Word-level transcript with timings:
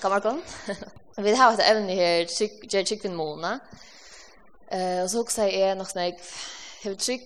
God 0.00 0.10
morgon. 0.10 0.42
vi 1.16 1.34
har 1.34 1.50
hatt 1.50 1.60
evne 1.66 1.94
her, 1.98 2.28
gjør 2.30 2.84
tryggvinn 2.86 3.16
Mona. 3.18 3.56
Uh, 4.70 5.02
og 5.02 5.08
så 5.10 5.22
også 5.24 5.46
er 5.50 5.74
nok 5.74 5.88
sånn, 5.90 6.04
jeg 6.04 6.18
har 6.84 6.94
trygg, 7.02 7.24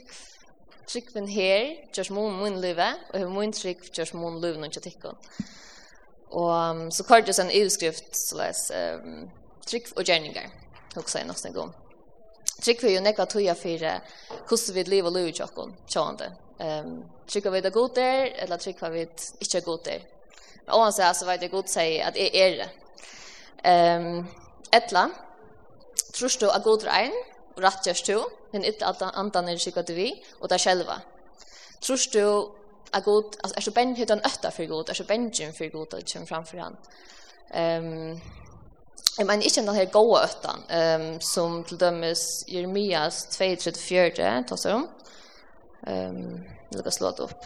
tryggvinn 0.89 1.29
her, 1.29 1.67
gjør 1.93 2.13
målen 2.17 2.39
min 2.41 2.57
Live, 2.63 2.87
og 3.11 3.19
jeg 3.19 3.27
har 3.27 3.35
min 3.35 3.53
trygg, 3.53 3.83
gjør 3.93 4.15
målen 4.17 4.41
livet 4.41 4.63
når 4.63 4.79
jeg. 4.79 5.13
Og 6.33 6.49
um, 6.49 6.81
så 6.89 7.05
kort 7.05 7.29
det 7.29 7.37
en 7.43 7.53
utskrift, 7.59 8.09
så 8.17 8.41
les, 8.41 8.65
um, 8.73 9.27
trygg 9.69 9.93
og 9.93 10.09
gjerninger, 10.09 10.49
også 10.97 11.21
er 11.21 11.29
nok 11.29 11.43
sånn 11.43 11.59
god. 11.59 11.77
Trygg 12.63 12.87
vi 12.87 12.95
jo 12.95 13.05
nekva 13.05 13.29
tøya 13.29 13.59
for 13.59 13.85
hvordan 14.49 14.79
vi 14.79 14.87
lever 14.89 15.19
livet 15.19 15.43
tjokken, 15.43 15.77
tjokken. 15.93 16.41
Um, 16.63 16.97
trygg 17.29 17.53
vi 17.53 17.65
det 17.67 17.77
god 17.77 18.01
der, 18.01 18.33
eller 18.47 18.65
trygg 18.65 18.81
vi 18.97 19.05
ikke 19.05 19.61
er 19.61 19.69
god 19.69 19.85
der. 19.91 20.09
Og 20.69 20.85
han 20.85 20.95
sier, 20.95 21.13
så 21.13 21.27
vet 21.27 21.43
jeg 21.43 21.53
godt 21.53 21.71
sier 21.73 22.07
at 22.07 22.19
jeg 22.19 22.31
er 22.35 22.57
det. 22.61 22.71
Um, 23.63 24.23
etla, 24.75 25.07
tror 26.15 26.37
du 26.41 26.49
at 26.51 26.65
god 26.65 26.87
regn, 26.87 27.15
og 27.57 27.63
rett 27.65 27.87
gjørs 27.87 28.05
du, 28.07 28.17
men 28.53 28.65
ikke 28.65 28.89
at 28.89 29.03
andan 29.13 29.49
er 29.49 29.61
sikkert 29.61 29.91
vi, 29.95 30.11
og 30.41 30.51
deg 30.51 30.61
selva. 30.61 31.01
Tror 31.83 32.07
du 32.15 32.27
at 32.93 33.05
god, 33.05 33.39
altså 33.43 33.57
er 33.57 33.67
så 33.67 33.75
bengt 33.75 33.99
hytta 33.99 34.17
en 34.19 34.27
øtta 34.27 34.51
for 34.53 34.69
god, 34.69 34.89
er 34.89 34.99
så 34.99 35.09
bengt 35.09 35.41
for 35.57 35.73
god, 35.73 35.95
og 35.95 36.13
kommer 36.13 36.29
framfor 36.29 36.63
han. 36.63 36.79
Um, 37.53 38.23
Jeg 39.19 39.27
mener 39.27 39.43
ikke 39.43 39.61
den 39.61 39.75
her 39.75 39.85
gode 39.93 40.21
øtta, 40.25 40.53
um, 40.99 41.21
som 41.21 41.65
til 41.65 41.81
dømes 41.81 42.45
Jeremias 42.49 43.27
2-34, 43.31 44.47
tas 44.49 44.61
det 44.61 44.73
om. 44.73 44.89
Um, 45.87 46.33
jeg 46.71 46.79
lukker 46.79 46.91
slå 46.91 47.11
det 47.11 47.21
opp. 47.21 47.45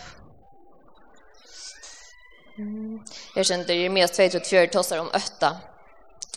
Mm. 2.59 3.01
Jag 3.35 3.47
kände 3.47 3.75
ju 3.75 3.89
mer 3.89 4.07
234 4.07 4.67
tossar 4.67 4.99
om 4.99 5.11
ötta. 5.13 5.57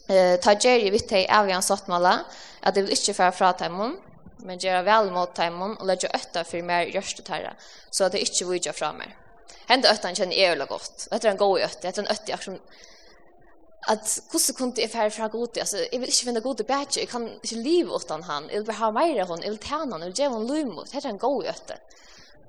Eh 0.08 0.40
ta 0.40 0.54
Jerry 0.54 0.90
vitt 0.90 1.12
hei 1.12 1.28
av 1.28 1.50
han 1.50 1.64
satt 1.64 1.88
mala 1.88 2.26
att 2.62 2.76
det 2.76 2.82
vil 2.82 2.92
inte 2.92 3.14
för 3.14 3.32
fra 3.32 3.54
teimon, 3.54 3.98
men 4.38 4.60
gjøre 4.60 4.82
väl 4.82 5.12
mot 5.12 5.36
teimon 5.36 5.78
och 5.78 5.86
legge 5.86 6.10
ötta 6.14 6.44
för 6.44 6.62
mer 6.62 6.86
gjørste 6.86 7.22
tæra, 7.22 7.54
så 7.90 8.04
att 8.04 8.12
det 8.12 8.20
inte 8.20 8.46
vil 8.46 8.60
jag 8.64 8.76
fra 8.76 8.94
mer. 8.94 9.16
Hende 9.68 9.90
öttan 9.90 10.16
känner 10.16 10.36
jeg 10.36 10.50
veldig 10.50 10.68
gott. 10.68 11.08
Det 11.12 11.26
är 11.26 11.32
en 11.32 11.38
god 11.38 11.60
ötta, 11.60 11.92
det 11.92 11.98
är 11.98 12.02
en 12.02 12.08
ötta 12.08 12.38
som 12.38 12.60
att 13.88 14.20
hvordan 14.32 14.54
kunde 14.56 14.82
jag 14.82 14.92
fære 14.92 15.12
fråga 15.12 15.28
god 15.28 15.58
alltså 15.58 15.78
Jeg 15.78 16.00
vil 16.00 16.10
inte 16.10 16.26
finne 16.26 16.40
god 16.40 16.66
batch 16.68 16.98
jag 16.98 17.10
kan 17.10 17.30
inte 17.30 17.56
leva 17.56 17.96
utan 17.96 18.24
han 18.24 18.50
jag 18.54 18.62
vill 18.62 18.76
ha 18.76 18.92
mer 18.92 19.26
hon 19.26 19.42
jag 19.42 19.50
vill 19.50 19.58
tärna 19.58 19.96
och 19.96 20.20
ge 20.20 20.28
hon 20.28 20.48
lum 20.48 20.76
mot 20.76 20.92
det 20.92 21.06
är 21.06 21.10
en 21.10 21.18
god 21.18 21.46
ötta. 21.46 21.74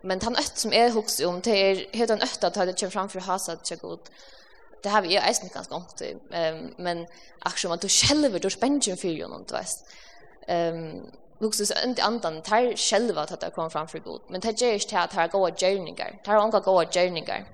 Men 0.02 0.20
han 0.22 0.36
ött 0.36 0.58
som 0.58 0.72
är 0.72 0.90
hooks 0.90 1.20
om 1.20 1.40
det 1.40 1.50
är 1.50 1.96
helt 1.96 2.10
en 2.10 2.22
øtt 2.22 2.44
at 2.44 2.54
det 2.54 2.80
kommer 2.80 2.90
fram 2.90 3.08
för 3.08 3.20
hasa 3.20 3.52
att 3.52 3.66
checka 3.66 3.86
ut. 3.86 4.10
Det 4.82 4.88
har 4.88 5.02
vi 5.02 5.08
ju 5.08 5.18
eisen 5.18 5.48
ganska 5.54 5.74
ont. 5.74 6.02
Ehm 6.32 6.74
men 6.78 7.06
ach 7.40 7.64
man 7.64 7.78
du 7.78 7.88
själva 7.88 8.38
du 8.38 8.50
spänner 8.50 8.96
för 8.96 9.08
ju 9.08 9.28
någon 9.28 9.44
vet. 9.52 9.84
Ehm 10.48 11.06
hooks 11.40 11.58
så 11.58 11.74
inte 11.84 12.02
andan 12.02 12.42
tar 12.42 12.76
själva 12.76 13.20
att 13.22 13.40
det 13.40 13.50
kommer 13.54 13.70
fram 13.70 13.88
för 13.88 13.98
god. 13.98 14.20
Men 14.28 14.40
det 14.40 14.62
är 14.62 14.66
ju 14.66 14.72
inte 14.72 14.98
att 14.98 15.12
här 15.12 15.28
goda 15.28 15.56
journeyer. 15.56 16.20
Tar 16.24 16.36
hon 16.36 16.50
goda 16.50 16.90
journeyer. 16.92 17.44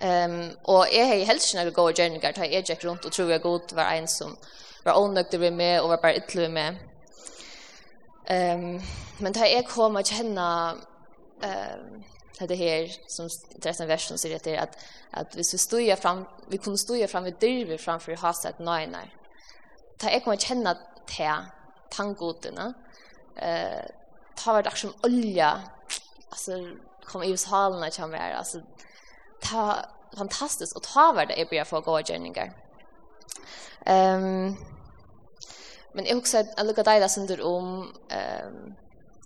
Ehm 0.00 0.50
och 0.62 0.94
är 0.94 1.04
hej 1.04 1.24
helst 1.24 1.54
när 1.54 1.70
goda 1.70 1.92
journeyer 1.92 2.32
tar 2.32 2.44
jag 2.44 2.66
check 2.66 2.84
runt 2.84 3.04
och 3.04 3.12
tror 3.12 3.30
jag 3.30 3.42
god 3.42 3.72
var 3.72 3.84
en 3.84 4.08
som 4.08 4.36
var 4.84 4.98
onnökt 5.02 5.30
det 5.30 5.50
med 5.50 5.82
och 5.82 5.88
var 5.88 5.96
bara 5.96 6.14
ytterligare 6.14 6.52
med. 6.52 6.76
Ehm 8.26 8.80
men 9.18 9.32
tar 9.32 9.46
jag 9.46 9.66
kommer 9.66 10.00
att 10.00 10.06
känna 10.06 10.76
eh 11.42 12.46
det 12.46 12.54
här 12.54 12.92
som 13.06 13.28
resten 13.62 13.88
version 13.88 14.18
säger 14.18 14.36
att 14.36 14.44
det 14.44 14.58
att 14.58 14.78
att 15.10 15.36
vi 15.36 15.44
skulle 15.44 15.58
stå 15.58 15.96
fram 15.96 16.24
vi 16.48 16.58
kunde 16.58 16.78
stå 16.78 17.06
fram 17.06 17.24
vid 17.24 17.34
drive 17.34 17.78
framför 17.78 18.28
huset 18.28 18.58
nej 18.58 18.86
nej. 18.86 19.16
Ta 19.98 20.10
jag 20.10 20.24
kommer 20.24 20.36
känna 20.36 20.76
te 21.06 21.34
tangoterna. 21.90 22.74
Eh 23.36 23.84
ta 24.36 24.52
vart 24.52 24.78
som 24.78 24.92
olja. 25.02 25.62
Alltså 26.28 26.52
kom 27.04 27.22
i 27.22 27.36
salen 27.36 27.90
kan 27.90 28.10
vara 28.10 28.34
alltså 28.34 28.60
ta 29.40 29.76
fantastiskt 30.16 30.76
och 30.76 30.82
ta 30.82 31.12
vart 31.12 31.28
det 31.28 31.40
är 31.40 31.46
bra 31.46 31.64
för 31.64 31.80
gårdgärningar. 31.80 32.52
Ehm 33.86 34.56
men 35.92 36.04
jag 36.04 36.18
också 36.18 36.38
att 36.38 36.66
lucka 36.66 36.82
dig 36.82 37.00
där 37.00 37.08
sönder 37.08 37.40
om 37.40 37.94
ehm 38.08 38.74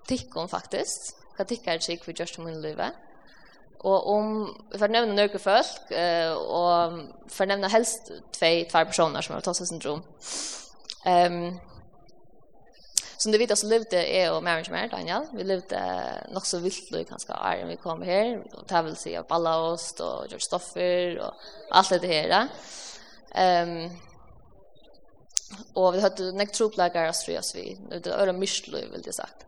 tyckon 0.06 0.48
faktiskt 0.48 1.21
hva 1.42 1.48
tykker 1.50 1.80
jeg 1.82 1.98
ikke 1.98 2.10
for 2.10 2.20
Josh 2.20 2.36
til 2.36 2.46
min 2.46 2.62
liv. 2.62 2.78
Og 3.82 4.06
om, 4.14 4.26
for 4.76 4.86
å 4.86 4.94
nevne 4.94 5.16
noen 5.16 5.42
folk, 5.42 5.90
og 5.90 6.98
for 7.26 7.44
å 7.44 7.50
nevne 7.50 7.70
helst 7.72 8.12
tve, 8.30 8.62
tve 8.70 8.86
personer 8.86 9.26
som 9.26 9.34
har 9.34 9.42
tosset 9.42 9.70
syndrom. 9.72 10.04
Um, 11.02 11.56
som 13.22 13.30
du 13.30 13.38
vet 13.38 13.54
så 13.54 13.68
levde 13.70 13.98
jeg 13.98 14.30
og 14.30 14.40
Maren 14.42 14.64
som 14.66 14.74
er, 14.74 14.88
Daniel, 14.90 15.28
vi 15.34 15.44
levde 15.46 15.80
nok 16.34 16.46
så 16.46 16.58
vilt 16.62 16.94
og 16.94 17.10
ganske 17.10 17.34
år 17.34 17.60
enn 17.60 17.70
vi 17.70 17.78
kom 17.82 18.02
her, 18.06 18.40
og 18.56 18.64
det 18.70 18.80
vil 18.86 18.96
si 18.98 19.12
av 19.18 19.28
Ballaost 19.30 20.02
og 20.02 20.30
George 20.30 20.46
Stoffer 20.46 21.20
og 21.22 21.44
alt 21.78 21.94
det 22.02 22.10
her. 22.10 22.34
Um, 23.34 23.86
og 25.78 25.94
vi 25.94 26.02
hadde 26.02 26.32
nekt 26.34 26.58
troplager 26.58 27.06
av 27.12 27.14
Strias 27.14 27.52
vi, 27.54 27.70
det 27.92 28.10
var 28.10 28.32
mye 28.34 28.82
vil 28.90 29.06
jeg 29.06 29.14
sagt. 29.14 29.46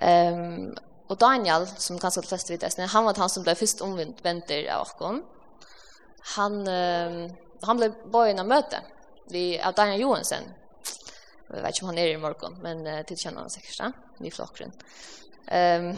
Um, 0.00 0.72
Og 1.12 1.20
Daniel, 1.20 1.66
som 1.78 1.98
kanskje 2.00 2.22
de 2.24 2.30
fleste 2.30 2.54
vet, 2.54 2.78
han 2.78 3.04
var 3.04 3.18
han 3.20 3.32
som 3.32 3.44
ble 3.44 3.54
først 3.58 3.82
omvendt 3.84 4.22
venter 4.24 4.64
av 4.72 4.86
åkken. 4.86 5.20
Han, 6.34 6.60
uh, 6.64 7.18
han 7.66 7.80
ble 7.80 7.90
bøyen 8.12 8.40
av 8.40 8.48
møte 8.48 8.80
vi, 9.32 9.58
av 9.60 9.76
Daniel 9.76 10.06
Johansen. 10.06 10.48
Jeg 11.54 11.60
vet 11.60 11.76
ikke 11.76 11.84
om 11.84 11.90
han 11.92 12.00
er 12.00 12.14
i 12.14 12.20
morgen, 12.20 12.56
men 12.64 12.86
uh, 12.88 13.02
til 13.04 13.20
kjenner 13.20 13.44
han 13.44 13.52
sikkert, 13.52 13.82
da. 13.82 13.92
Vi 14.24 14.32
flokker 14.32 14.70
Um, 15.44 15.90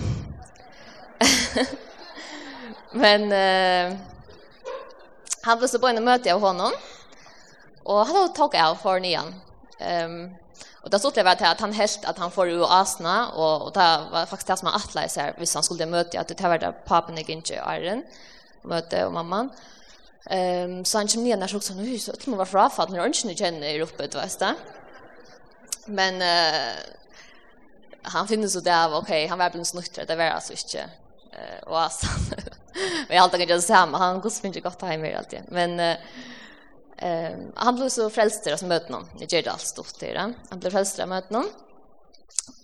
men 3.03 3.29
uh, 3.31 3.93
han 5.47 5.61
ble 5.61 5.69
så 5.71 5.79
bøyen 5.79 6.01
av 6.01 6.09
møte 6.09 6.33
av 6.33 6.43
honom. 6.43 6.75
Og 7.87 8.01
han 8.09 8.33
tok 8.35 8.57
av 8.59 8.75
for 8.83 8.99
nian. 8.99 9.31
Um, 9.79 10.35
Och 10.87 10.93
det 10.93 10.99
såg 10.99 11.09
upplevde 11.09 11.37
jag 11.41 11.51
att 11.51 11.61
han 11.61 11.73
helt 11.73 12.05
att 12.05 12.19
han 12.19 12.31
får 12.31 12.49
ju 12.49 12.65
asna 12.65 13.29
och 13.29 13.63
och 13.63 13.73
det 13.73 14.01
var 14.13 14.27
faktiskt 14.27 14.47
det 14.47 14.57
som 14.57 14.67
han 14.67 14.77
attla 14.77 15.09
sig 15.09 15.35
hvis 15.39 15.55
han 15.55 15.63
skulle 15.63 15.87
möta 15.87 16.21
att 16.21 16.29
det 16.29 16.41
var 16.41 16.59
där 16.59 16.73
papen 16.73 17.17
gick 17.17 17.29
inte 17.29 17.55
iron 17.55 18.03
möte 18.63 19.07
och 19.07 19.13
mamman. 19.13 19.51
Ehm 20.31 20.85
så 20.85 20.99
han 20.99 21.09
kom 21.09 21.25
ner 21.25 21.37
när 21.37 21.47
så 21.47 21.57
också 21.57 21.75
nu 21.75 21.99
så 21.99 22.13
att 22.13 22.27
man 22.27 22.39
var 22.39 22.45
fra 22.45 22.71
när 22.89 23.07
inte 23.07 23.35
känner 23.35 23.69
i 23.69 23.83
uppe 23.83 24.07
du 24.07 24.19
vet. 24.19 24.43
Men 25.87 26.23
eh 26.23 26.77
han 28.03 28.29
finner 28.29 28.49
så 28.49 28.61
där 28.61 28.89
okej 28.89 28.99
okay, 28.99 29.27
han 29.29 29.39
var 29.39 29.51
blivit 29.51 29.69
snuttre 29.69 30.05
det 30.05 30.17
var 30.17 30.25
alltså 30.25 30.53
inte 30.53 30.79
eh 31.33 31.63
och 31.67 31.83
asna. 31.83 32.09
Men 33.09 33.17
jag 33.17 33.23
alltid 33.23 33.41
kan 33.41 33.49
jag 33.49 33.63
säga 33.63 33.87
han 34.01 34.21
går 34.21 34.31
spinner 34.31 34.61
gott 34.61 34.83
hem 34.83 35.05
i 35.05 35.15
allt 35.15 35.31
det. 35.31 35.43
Men 35.49 35.81
eh 35.81 35.97
Ehm 36.99 37.53
han 37.55 37.75
blev 37.75 37.89
så 37.89 38.11
frälst 38.11 38.47
av 38.47 38.69
någon. 38.89 39.09
Det 39.19 39.33
gjorde 39.33 39.51
allt 39.51 39.61
stort 39.61 40.01
det. 40.01 40.35
Han 40.51 40.61
blev 40.61 40.71
frälst 40.71 40.99
av 40.99 41.09
någon. 41.09 41.49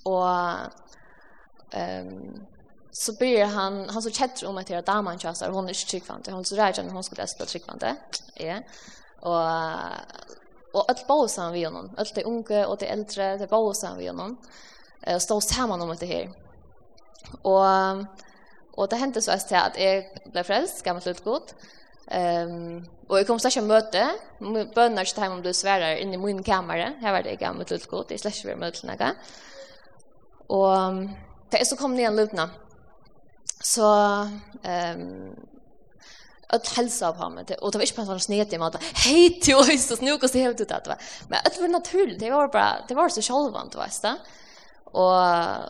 Och 0.05 0.29
ehm 1.71 2.47
så 2.95 3.13
blir 3.13 3.45
han 3.45 3.89
han 3.89 4.03
så 4.03 4.11
chatter 4.11 4.47
om 4.47 4.59
att 4.59 4.67
det 4.67 4.75
är 4.75 4.83
damen 4.83 5.19
chasar 5.19 5.51
hon 5.51 5.69
är 5.69 5.73
tryggvante. 5.73 6.33
Hon 6.33 6.45
så 6.45 6.57
rädd 6.57 6.79
att 6.79 6.93
hon 6.93 7.05
skulle 7.05 7.27
spela 7.27 7.47
tryggvante. 7.47 7.97
Ja. 8.35 8.59
Och 9.21 9.51
och 10.75 10.91
att 10.91 11.07
bosa 11.07 11.51
vi 11.51 11.65
honom. 11.65 11.95
Allt 11.97 12.15
det 12.15 12.25
unga 12.25 12.67
och 12.67 12.77
det 12.79 12.87
äldre, 12.87 13.37
det 13.37 13.47
bosa 13.47 13.95
vi 13.99 14.07
honom. 14.07 14.37
Eh 15.03 15.19
står 15.19 15.41
samman 15.41 15.83
om 15.83 15.97
det 16.01 16.07
här. 16.07 16.33
Och 17.43 17.67
och 18.75 18.89
det 18.89 18.97
hände 18.97 19.23
så 19.23 19.33
att 19.33 19.51
jag 19.51 20.05
blev 20.33 20.43
frälst, 20.43 20.83
gammalt 20.85 21.07
utgått. 21.07 21.55
Ehm 22.09 22.85
och 23.09 23.19
jag 23.19 23.27
kom 23.27 23.39
så 23.39 23.49
här 23.49 23.63
möte 23.63 24.11
bönar 24.75 25.05
så 25.05 25.21
hem 25.21 25.33
om 25.33 25.43
du 25.43 25.55
svärar 25.55 25.97
in 25.97 26.15
i 26.15 26.17
min 26.17 26.43
kammare. 26.43 26.93
Här 27.01 27.13
var 27.13 27.23
det 27.23 27.37
gammalt 27.37 27.71
lite 27.71 27.89
gott 27.89 28.11
i 28.11 28.19
slash 28.19 28.45
vi 28.45 28.57
mötet 28.57 28.83
några. 28.83 29.11
Och 30.47 30.77
det 31.51 31.67
så 31.67 31.77
kom 31.77 31.95
ni 31.95 32.03
en 32.03 32.17
lutna. 32.17 32.51
Så 33.61 33.95
ehm 34.63 35.35
att 36.53 36.69
hälsa 36.69 37.09
av 37.09 37.17
honom 37.17 37.45
och 37.61 37.73
det 37.73 37.79
var 37.79 37.83
inte 37.83 37.95
på 37.95 38.05
sån 38.05 38.21
snet 38.21 38.53
i 38.53 38.59
mat. 38.59 38.77
Hej 38.95 39.41
till 39.41 39.55
oss 39.55 39.87
så 39.87 40.05
nu 40.05 40.19
går 40.19 40.33
det 40.33 40.39
helt 40.39 40.61
ut 40.61 40.73
att 40.73 40.87
va. 40.87 40.97
Men 41.29 41.39
det 41.45 41.61
var 41.61 41.69
naturligt. 41.69 42.21
Det 42.21 42.31
var 42.31 42.49
bara 42.49 42.77
det 42.89 42.95
var 42.95 43.09
så 43.09 43.23
självant 43.23 43.75
va 43.75 43.89
stä. 43.89 44.17
Och 44.85 45.15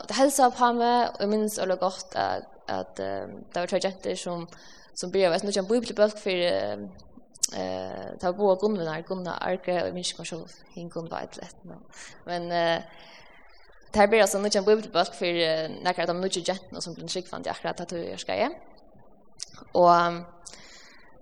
det 0.09 0.15
hälsa 0.15 0.51
på 0.51 0.73
mig 0.73 1.09
och 1.21 1.29
minns 1.29 1.59
eller 1.59 1.77
gott 1.77 2.15
att 2.15 2.53
att 2.69 2.97
det 2.97 3.61
var 3.61 3.67
tre 3.67 3.79
jenter 3.83 4.17
som 4.17 4.47
som 4.95 5.11
blir 5.11 5.31
vet 5.31 5.43
nu 5.43 5.53
en 5.57 5.67
bibelbok 5.67 6.19
för 6.19 6.37
eh 7.57 8.19
ta 8.21 8.33
bo 8.33 8.57
grundvinar 8.57 9.03
kunna 9.03 9.35
arke 9.37 9.89
och 9.89 9.95
minns 9.95 10.13
kanske 10.13 10.37
hin 10.75 10.91
kunna 10.91 11.09
vara 11.09 11.21
ett 11.21 11.37
lätt 11.37 11.57
men 12.25 12.53
eh 12.53 12.83
Det 13.93 14.09
blir 14.09 14.21
alltså 14.21 14.39
något 14.39 14.55
en 14.55 14.65
bibelbok 14.65 15.15
för 15.15 15.33
när 15.85 16.07
de 16.07 16.21
nu 16.21 16.29
jätten 16.33 16.81
som 16.81 16.95
blir 16.95 17.09
skick 17.09 17.29
fan 17.29 17.43
det 17.43 17.51
akkurat 17.51 17.81
att 17.81 17.93
jag 17.93 18.21
ska 18.21 18.35
ge. 18.35 18.49
Och 19.73 19.95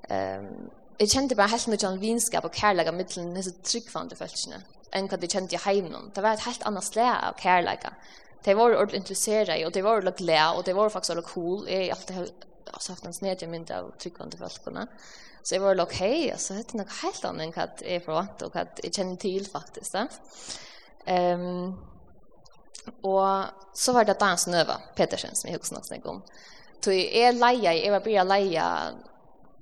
ehm 0.09 0.71
jeg 1.01 1.09
kjente 1.11 1.35
bare 1.35 1.49
helt 1.49 1.67
mycket 1.67 1.89
en 1.89 2.01
vinskap 2.01 2.45
och 2.45 2.55
kärlek 2.55 2.87
mellan 2.93 3.35
disse 3.35 3.51
tryggvande 3.51 4.17
følelsene 4.17 4.59
enn 4.93 5.07
hva 5.09 5.17
de 5.17 5.29
kjente 5.29 5.55
i 5.57 5.59
heimen. 5.65 6.11
Det 6.15 6.23
var 6.23 6.35
et 6.35 6.45
helt 6.45 6.67
annet 6.67 6.85
slä 6.85 7.07
av 7.29 7.39
kærlighet. 7.39 7.87
De 8.45 8.55
var 8.57 8.75
ordentligt 8.75 9.01
intresserade 9.01 9.67
og 9.67 9.75
de 9.75 9.85
var 9.85 9.97
ordentlig 9.97 10.17
glede, 10.17 10.57
og 10.57 10.67
de 10.67 10.75
var 10.77 10.89
faktisk 10.89 11.11
ordentlig 11.11 11.33
cool. 11.33 11.69
Jag 11.69 11.91
alltid 11.91 12.33
alltså 12.73 12.93
haft 12.93 13.05
en 13.05 13.15
snedje 13.15 13.49
mynd 13.49 13.71
av 13.71 13.91
tryggvande 13.99 14.39
folkorna. 14.41 14.87
Så 15.43 15.55
jeg 15.55 15.63
var 15.63 15.75
like, 15.75 15.97
hei, 15.97 16.31
altså, 16.31 16.55
det 16.55 16.75
er 16.75 16.83
noe 16.83 16.99
helt 17.01 17.25
annet 17.25 17.47
enn 17.47 17.55
hva 17.55 17.67
jeg 17.81 17.97
är 17.97 18.05
förvant 18.05 18.43
og 18.45 18.53
hva 18.53 18.67
jeg 18.83 18.93
kjenner 18.93 19.17
til, 19.17 19.47
faktisk. 19.49 19.93
Da. 19.93 20.07
um, 21.35 21.79
og 23.03 23.47
så 23.75 23.93
var 23.93 24.05
det 24.05 24.19
Dan 24.21 24.39
Snøva, 24.39 24.77
Petersen 24.97 25.37
som 25.37 25.49
jeg 25.49 25.59
husker 25.59 25.77
också 25.77 25.89
snakke 25.89 26.09
om. 26.09 26.23
Så 26.85 26.93
jag 26.93 27.35
leia, 27.35 27.73
jeg 27.73 27.93
var 27.93 28.01
bare 28.01 28.25
leia, 28.25 28.67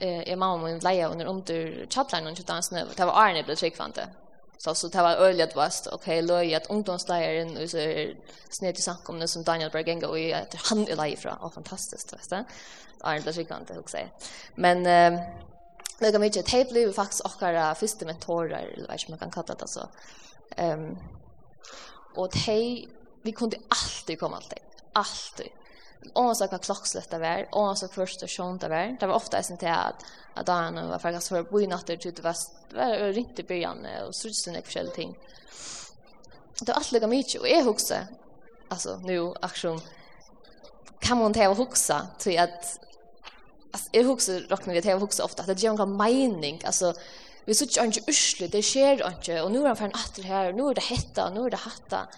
eh 0.00 0.22
jeg 0.28 0.38
mamma 0.38 0.66
min 0.66 0.78
leia 0.78 1.08
under 1.08 1.26
under 1.26 1.86
chatlan 1.90 2.26
och 2.26 2.44
Dan 2.46 2.62
Snøva, 2.62 2.94
Det 2.96 3.06
var 3.06 3.12
Arne 3.12 3.42
ble 3.42 3.56
tryggvande. 3.56 4.08
Så 4.58 4.74
så 4.74 4.88
det 4.88 5.02
var 5.02 5.16
öliga 5.16 5.44
att 5.46 5.56
vast 5.56 5.86
okej 5.86 6.24
okay, 6.24 6.54
att 6.54 6.66
ungdomsläraren 6.70 7.56
och 7.56 7.70
så 7.70 7.78
är 7.78 8.16
snett 8.50 8.78
i 8.78 8.82
samkomne 8.82 9.28
som 9.28 9.42
Daniel 9.42 9.70
Bergenga 9.70 10.08
och 10.08 10.18
att 10.18 10.54
han 10.54 10.88
är 10.88 10.96
lei 10.96 11.16
från. 11.16 11.36
och 11.36 11.54
fantastiskt 11.54 12.12
vet 12.12 12.30
du. 12.30 12.44
Arne 13.00 13.20
blir 13.20 13.32
gigant 13.32 13.70
att. 13.70 14.08
Men 14.54 14.86
eh 14.86 15.20
Det 16.00 16.18
mig 16.18 16.30
till 16.30 16.40
att 16.40 16.48
blev 16.70 16.92
faktiskt 16.92 17.24
också 17.24 17.74
första 17.74 18.06
mentorer 18.06 18.72
eller 18.74 18.88
vad 18.88 19.04
man 19.08 19.18
kan 19.18 19.30
kalla 19.30 19.54
det 19.54 19.62
alltså. 19.62 19.88
Ehm 20.56 20.98
och 22.14 22.36
hej 22.36 22.88
vi 23.22 23.32
kunde 23.32 23.56
alltid 23.68 24.20
komma 24.20 24.36
alltid 24.36 24.58
alltid 24.92 25.52
och 26.12 26.36
så 26.36 26.48
kan 26.48 26.58
klockslätta 26.58 27.18
det 27.18 27.48
och 27.52 27.78
så 27.78 27.88
första 27.88 28.26
sjön 28.26 28.58
det 28.58 28.68
var 28.68 28.96
det 29.00 29.06
var 29.06 29.14
ofta 29.14 29.42
sen 29.42 29.56
till 29.56 29.68
att 29.68 30.04
att 30.34 30.46
där 30.46 30.70
nu 30.70 30.86
var 30.86 30.98
faktiskt 30.98 31.28
för 31.28 31.42
bo 31.42 31.60
i 31.60 31.66
natten 31.66 31.98
till 31.98 32.14
det 32.14 32.22
var 32.22 32.34
var 32.74 33.12
riktigt 33.12 33.48
början 33.48 33.86
och 34.06 34.14
så 34.14 34.28
just 34.28 34.46
en 34.46 34.54
speciell 34.54 34.88
ting. 34.88 35.18
Det 36.60 36.68
var 36.68 36.74
allt 36.74 36.92
lika 36.92 37.06
mycket 37.06 37.40
och 37.40 37.48
är 37.48 37.62
huxa 37.62 38.06
alltså 38.68 39.00
nu 39.04 39.32
action 39.40 39.80
kan 41.00 41.18
man 41.18 41.32
ta 41.32 41.48
och 41.48 41.56
huxa 41.56 42.06
till 42.18 42.38
att 42.38 42.80
alltså 43.72 43.88
är 43.92 44.04
huxa 44.04 44.32
rocknar 44.32 44.74
vi 44.74 44.82
till 44.82 44.92
huxa 44.92 45.24
ofta 45.24 45.42
att 45.42 45.48
det 45.48 45.62
ger 45.62 45.82
en 45.82 45.96
mening 45.96 46.60
alltså 46.64 46.94
vi 47.44 47.54
så 47.54 47.84
inte 47.84 48.00
usle 48.06 48.46
det 48.46 48.62
sker 48.62 49.08
inte 49.08 49.42
och 49.42 49.52
nu 49.52 49.62
är 49.62 49.66
han 49.66 49.76
för 49.76 49.84
en 49.84 49.92
åter 49.92 50.22
här 50.22 50.52
nu 50.52 50.62
är 50.62 50.74
det 50.74 50.80
hetta 50.80 51.30
nu 51.30 51.40
är 51.46 51.50
det 51.50 51.56
hatta 51.56 52.08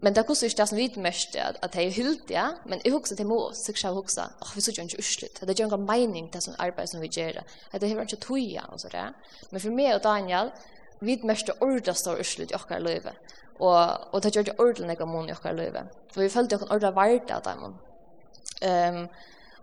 Men 0.00 0.14
det 0.14 0.22
kostar 0.22 0.46
ju 0.46 0.50
inte 0.50 0.66
som 0.66 0.78
vi 0.78 0.92
mest 0.96 1.36
att 1.36 1.64
att 1.64 1.72
det 1.72 1.82
är 1.82 1.90
hyllt 1.90 2.30
ja, 2.30 2.54
men 2.64 2.80
jag 2.84 2.92
huxar 2.92 3.16
till 3.16 3.26
må 3.26 3.52
så 3.52 3.72
jag 3.82 3.94
huxar. 3.94 4.26
Åh, 4.40 4.48
vi 4.54 4.60
så 4.60 4.70
gör 4.70 4.82
inte 4.82 4.98
usligt. 4.98 5.46
Det 5.46 5.58
gör 5.58 5.74
en 5.74 5.84
mening 5.84 6.28
det 6.32 6.40
som 6.40 6.54
arbete 6.58 6.86
som 6.86 7.00
vi 7.00 7.06
gör. 7.06 7.32
Det 7.70 7.78
det 7.78 7.86
är 7.86 8.00
inte 8.00 8.16
toja 8.16 8.64
och 8.72 8.80
så 8.80 8.88
där. 8.88 9.12
Men 9.50 9.60
för 9.60 9.70
mig 9.70 9.94
och 9.94 10.02
Daniel, 10.02 10.50
vi 11.00 11.22
mest 11.22 11.48
ordet 11.60 11.96
står 11.96 12.20
usligt 12.20 12.50
i 12.50 12.54
kan 12.68 12.82
leva. 12.82 13.10
Och 13.58 14.14
och 14.14 14.20
det 14.20 14.34
gör 14.36 14.42
det 14.42 14.58
ordentligt 14.58 14.98
någon 14.98 15.08
mån 15.08 15.30
i 15.30 15.34
kan 15.34 15.56
leva. 15.56 15.82
För 16.12 16.20
vi 16.20 16.28
följde 16.28 16.56
en 16.56 16.72
orda 16.72 16.90
vart 16.90 17.28
där 17.28 17.40
där 17.44 17.56
man. 17.56 17.78
Ehm 18.60 19.08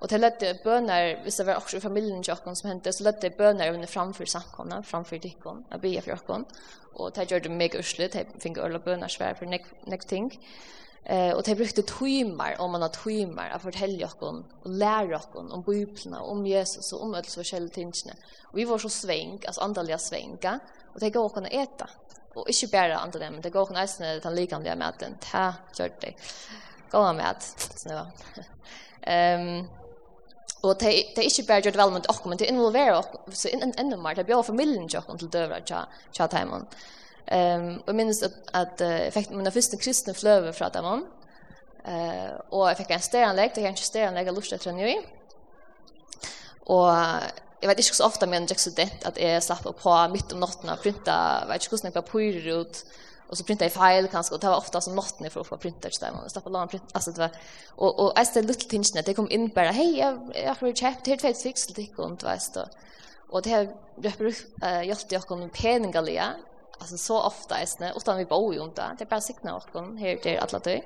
Och 0.05 0.09
det 0.09 0.17
ledde 0.17 0.59
böner, 0.63 1.19
hvis 1.23 1.37
det 1.37 1.43
var 1.43 1.55
också 1.55 1.79
familjen 1.79 2.23
till 2.23 2.33
oss 2.33 2.59
som 2.59 2.69
hände, 2.69 2.93
så 2.93 3.03
ledde 3.03 3.29
böner 3.29 3.73
under 3.73 3.87
framför 3.87 4.25
samkomna, 4.25 4.83
framför 4.83 5.17
dikkon, 5.17 5.65
att 5.69 5.81
be 5.81 6.01
för 6.01 6.11
oss. 6.11 6.45
Och 6.93 7.11
det 7.15 7.31
gjorde 7.31 7.49
mig 7.49 7.71
ursligt, 7.73 8.13
det 8.13 8.25
fick 8.39 8.57
öla 8.57 8.79
böner 8.79 9.07
svär 9.07 9.33
för 9.33 9.45
näkt 9.89 10.07
ting. 10.07 10.39
Eh, 11.03 11.31
och 11.31 11.43
det 11.43 11.55
brukte 11.55 11.81
timmar, 11.81 12.55
om 12.59 12.71
man 12.71 12.81
har 12.81 12.89
timmar, 12.89 13.49
att 13.49 13.61
fortälla 13.61 14.05
oss 14.05 14.15
och 14.63 14.69
lära 14.69 15.17
oss 15.17 15.27
om 15.33 15.61
biblarna, 15.61 16.21
om 16.21 16.45
Jesus 16.45 16.93
och 16.93 17.03
om 17.03 17.15
öll 17.15 17.25
så 17.25 17.43
tingene. 17.43 18.13
Och 18.43 18.57
vi 18.57 18.65
var 18.65 18.77
så 18.77 18.89
sväng, 18.89 19.39
alltså 19.47 19.61
andaliga 19.61 19.97
svänga, 19.97 20.59
och 20.93 20.99
det 20.99 21.09
gav 21.09 21.25
oss 21.25 21.37
att 21.37 21.53
äta. 21.53 21.89
Och 22.35 22.49
inte 22.49 22.67
bara 22.67 22.97
andaliga, 22.97 23.31
men 23.31 23.41
det 23.41 23.49
gav 23.49 23.63
oss 23.63 23.69
nästan 23.99 24.19
den 24.21 24.35
likamliga 24.35 24.75
maten, 24.75 25.17
det 25.19 25.27
här 25.27 25.53
det. 26.01 26.13
Gå 26.91 27.13
med, 27.13 27.35
snälla. 27.39 28.11
Ehm... 29.01 29.67
Og 30.65 30.79
det 30.81 30.91
er 31.13 31.27
ikke 31.27 31.45
bare 31.47 31.63
gjort 31.65 31.77
vel 31.77 31.93
med 31.93 32.05
dere, 32.07 32.29
men 32.29 32.41
det 32.41 32.49
involverer 32.49 32.95
dere, 32.97 33.37
så 33.37 33.51
enda 33.53 33.97
mer, 34.01 34.17
det 34.17 34.25
blir 34.25 34.45
familien 34.45 34.87
til 34.89 35.01
dere 35.01 35.17
til 35.21 35.31
døvra 35.33 35.59
til 35.65 36.29
Taiman. 36.31 36.67
Um, 37.25 37.69
og 37.81 37.87
jeg 37.89 37.97
minnes 37.97 38.21
at, 38.21 38.35
at 38.53 38.81
uh, 38.85 38.89
jeg 39.07 39.13
fikk 39.15 39.31
mine 39.33 39.51
første 39.51 39.77
kristne 39.81 40.13
fløve 40.13 40.51
fra 40.53 40.67
dem 40.69 40.85
uh, 40.85 42.33
og 42.53 42.67
jeg 42.69 42.77
fikk 42.83 42.91
en 42.93 43.01
steranlegg, 43.01 43.55
det 43.55 43.63
er 43.63 43.73
ikke 43.73 43.87
steranlegg 43.87 44.29
jeg 44.29 44.35
lustet 44.35 44.61
til 44.61 44.77
i. 44.85 44.93
Og 46.69 46.91
jeg 47.61 47.69
vet 47.69 47.81
ikke 47.81 47.97
så 47.97 48.05
ofte, 48.05 48.29
men 48.29 48.45
jeg 48.45 48.57
er 48.57 48.61
student, 48.61 49.07
at 49.09 49.17
jeg 49.21 49.41
slapp 49.41 49.65
på 49.65 49.95
midt 50.13 50.33
om 50.33 50.43
natten 50.43 50.69
og 50.69 50.81
printa, 50.83 51.17
jeg 51.41 51.49
vet 51.49 51.65
ikke 51.65 51.73
hvordan 51.73 51.89
jeg 51.89 51.97
bare 51.97 52.11
pyrer 52.11 52.61
ut, 52.61 52.83
och 53.29 53.37
så 53.37 53.43
printade 53.43 53.71
jag 53.73 53.95
file 53.95 54.07
kanske 54.07 54.33
och 54.35 54.39
det 54.39 54.47
var 54.47 54.57
ofta 54.57 54.81
som 54.81 54.95
natten 54.95 55.31
för 55.31 55.41
att 55.41 55.47
få 55.47 55.57
printa 55.57 55.89
så 55.91 56.05
där 56.05 56.11
man 56.11 56.29
stoppade 56.29 56.53
långa 56.53 56.67
print 56.67 56.83
alltså 56.91 57.11
det 57.11 57.19
var 57.19 57.31
och 57.69 57.99
och 57.99 58.19
är 58.19 58.33
det 58.33 58.41
lite 58.41 58.67
tinsen 58.67 59.03
det 59.05 59.13
kom 59.13 59.31
in 59.31 59.47
bara 59.47 59.71
hej 59.71 59.97
jag 59.97 60.31
jag 60.35 60.55
har 60.55 60.75
checkat 60.75 61.07
helt 61.07 61.21
fett 61.21 61.41
fix 61.41 61.67
det 61.67 61.73
dig 61.73 61.93
och 61.97 62.23
vet 62.23 62.53
du 62.53 62.65
och 63.29 63.41
det 63.41 63.49
här 63.49 63.75
jag 64.01 64.13
eh 64.63 64.81
jag 64.81 64.97
jag 65.09 65.21
kom 65.21 65.41
en 65.41 65.49
peningalia 65.49 66.33
alltså 66.79 66.97
så 66.97 67.21
ofta 67.21 67.57
är 67.57 67.67
det 67.79 67.93
utan 67.97 68.17
vi 68.17 68.25
bor 68.25 68.53
ju 68.53 68.63
inte 68.63 68.81
det. 68.97 69.03
Är 69.03 69.09
bara 69.09 69.21
signa 69.21 69.55
och 69.55 69.71
kom 69.71 69.97
här 69.97 70.15
till 70.15 70.37
alla 70.37 70.59
det 70.59 70.81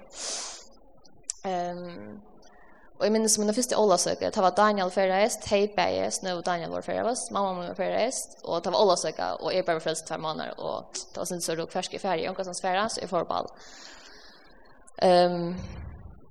ehm 1.44 2.22
Og 3.00 3.06
jeg 3.06 3.14
minnes 3.16 3.38
min 3.40 3.54
første 3.56 3.78
Olasøke, 3.80 4.28
det 4.36 4.42
var 4.44 4.52
Daniel 4.58 4.90
Ferreist, 4.92 5.46
hei 5.48 5.70
Beis, 5.72 6.18
nå 6.20 6.34
Daniel 6.44 6.74
var 6.76 6.84
Ferreist, 6.84 7.30
mamma 7.32 7.54
min 7.56 7.70
var 7.70 7.78
Ferreist, 7.78 8.34
og 8.44 8.64
det 8.64 8.74
var 8.74 8.82
Olasøke, 8.82 9.28
og 9.40 9.54
jeg 9.56 9.64
bare 9.66 9.80
frelst 9.80 10.10
hver 10.12 10.20
måneder, 10.20 10.58
og 10.60 10.90
det 10.92 11.16
var 11.16 11.30
sånn 11.30 11.40
så 11.40 11.56
råk 11.56 11.72
ferske 11.72 12.02
ferie, 12.04 12.28
omkring 12.28 12.50
som 12.50 12.58
sfæra, 12.58 12.90
så 12.92 13.00
jeg 13.00 13.08
får 13.08 13.28
ball. 13.30 13.48
Um, 15.00 15.54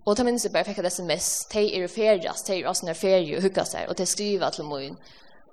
og 0.04 0.18
da 0.18 0.26
minnes 0.28 0.44
jeg 0.44 0.52
bare 0.52 0.68
fikk 0.68 0.82
et 0.82 0.90
sms, 0.92 1.28
de 1.54 1.62
er 1.78 1.86
ferie, 1.88 2.34
de 2.36 2.58
er 2.58 2.68
også 2.68 2.90
når 2.90 3.00
ferie, 3.00 3.38
og 3.38 3.48
hukka 3.48 3.64
seg, 3.70 3.88
og 3.88 3.96
de 3.96 4.06
skriver 4.12 4.52
til 4.52 4.68
min, 4.68 5.00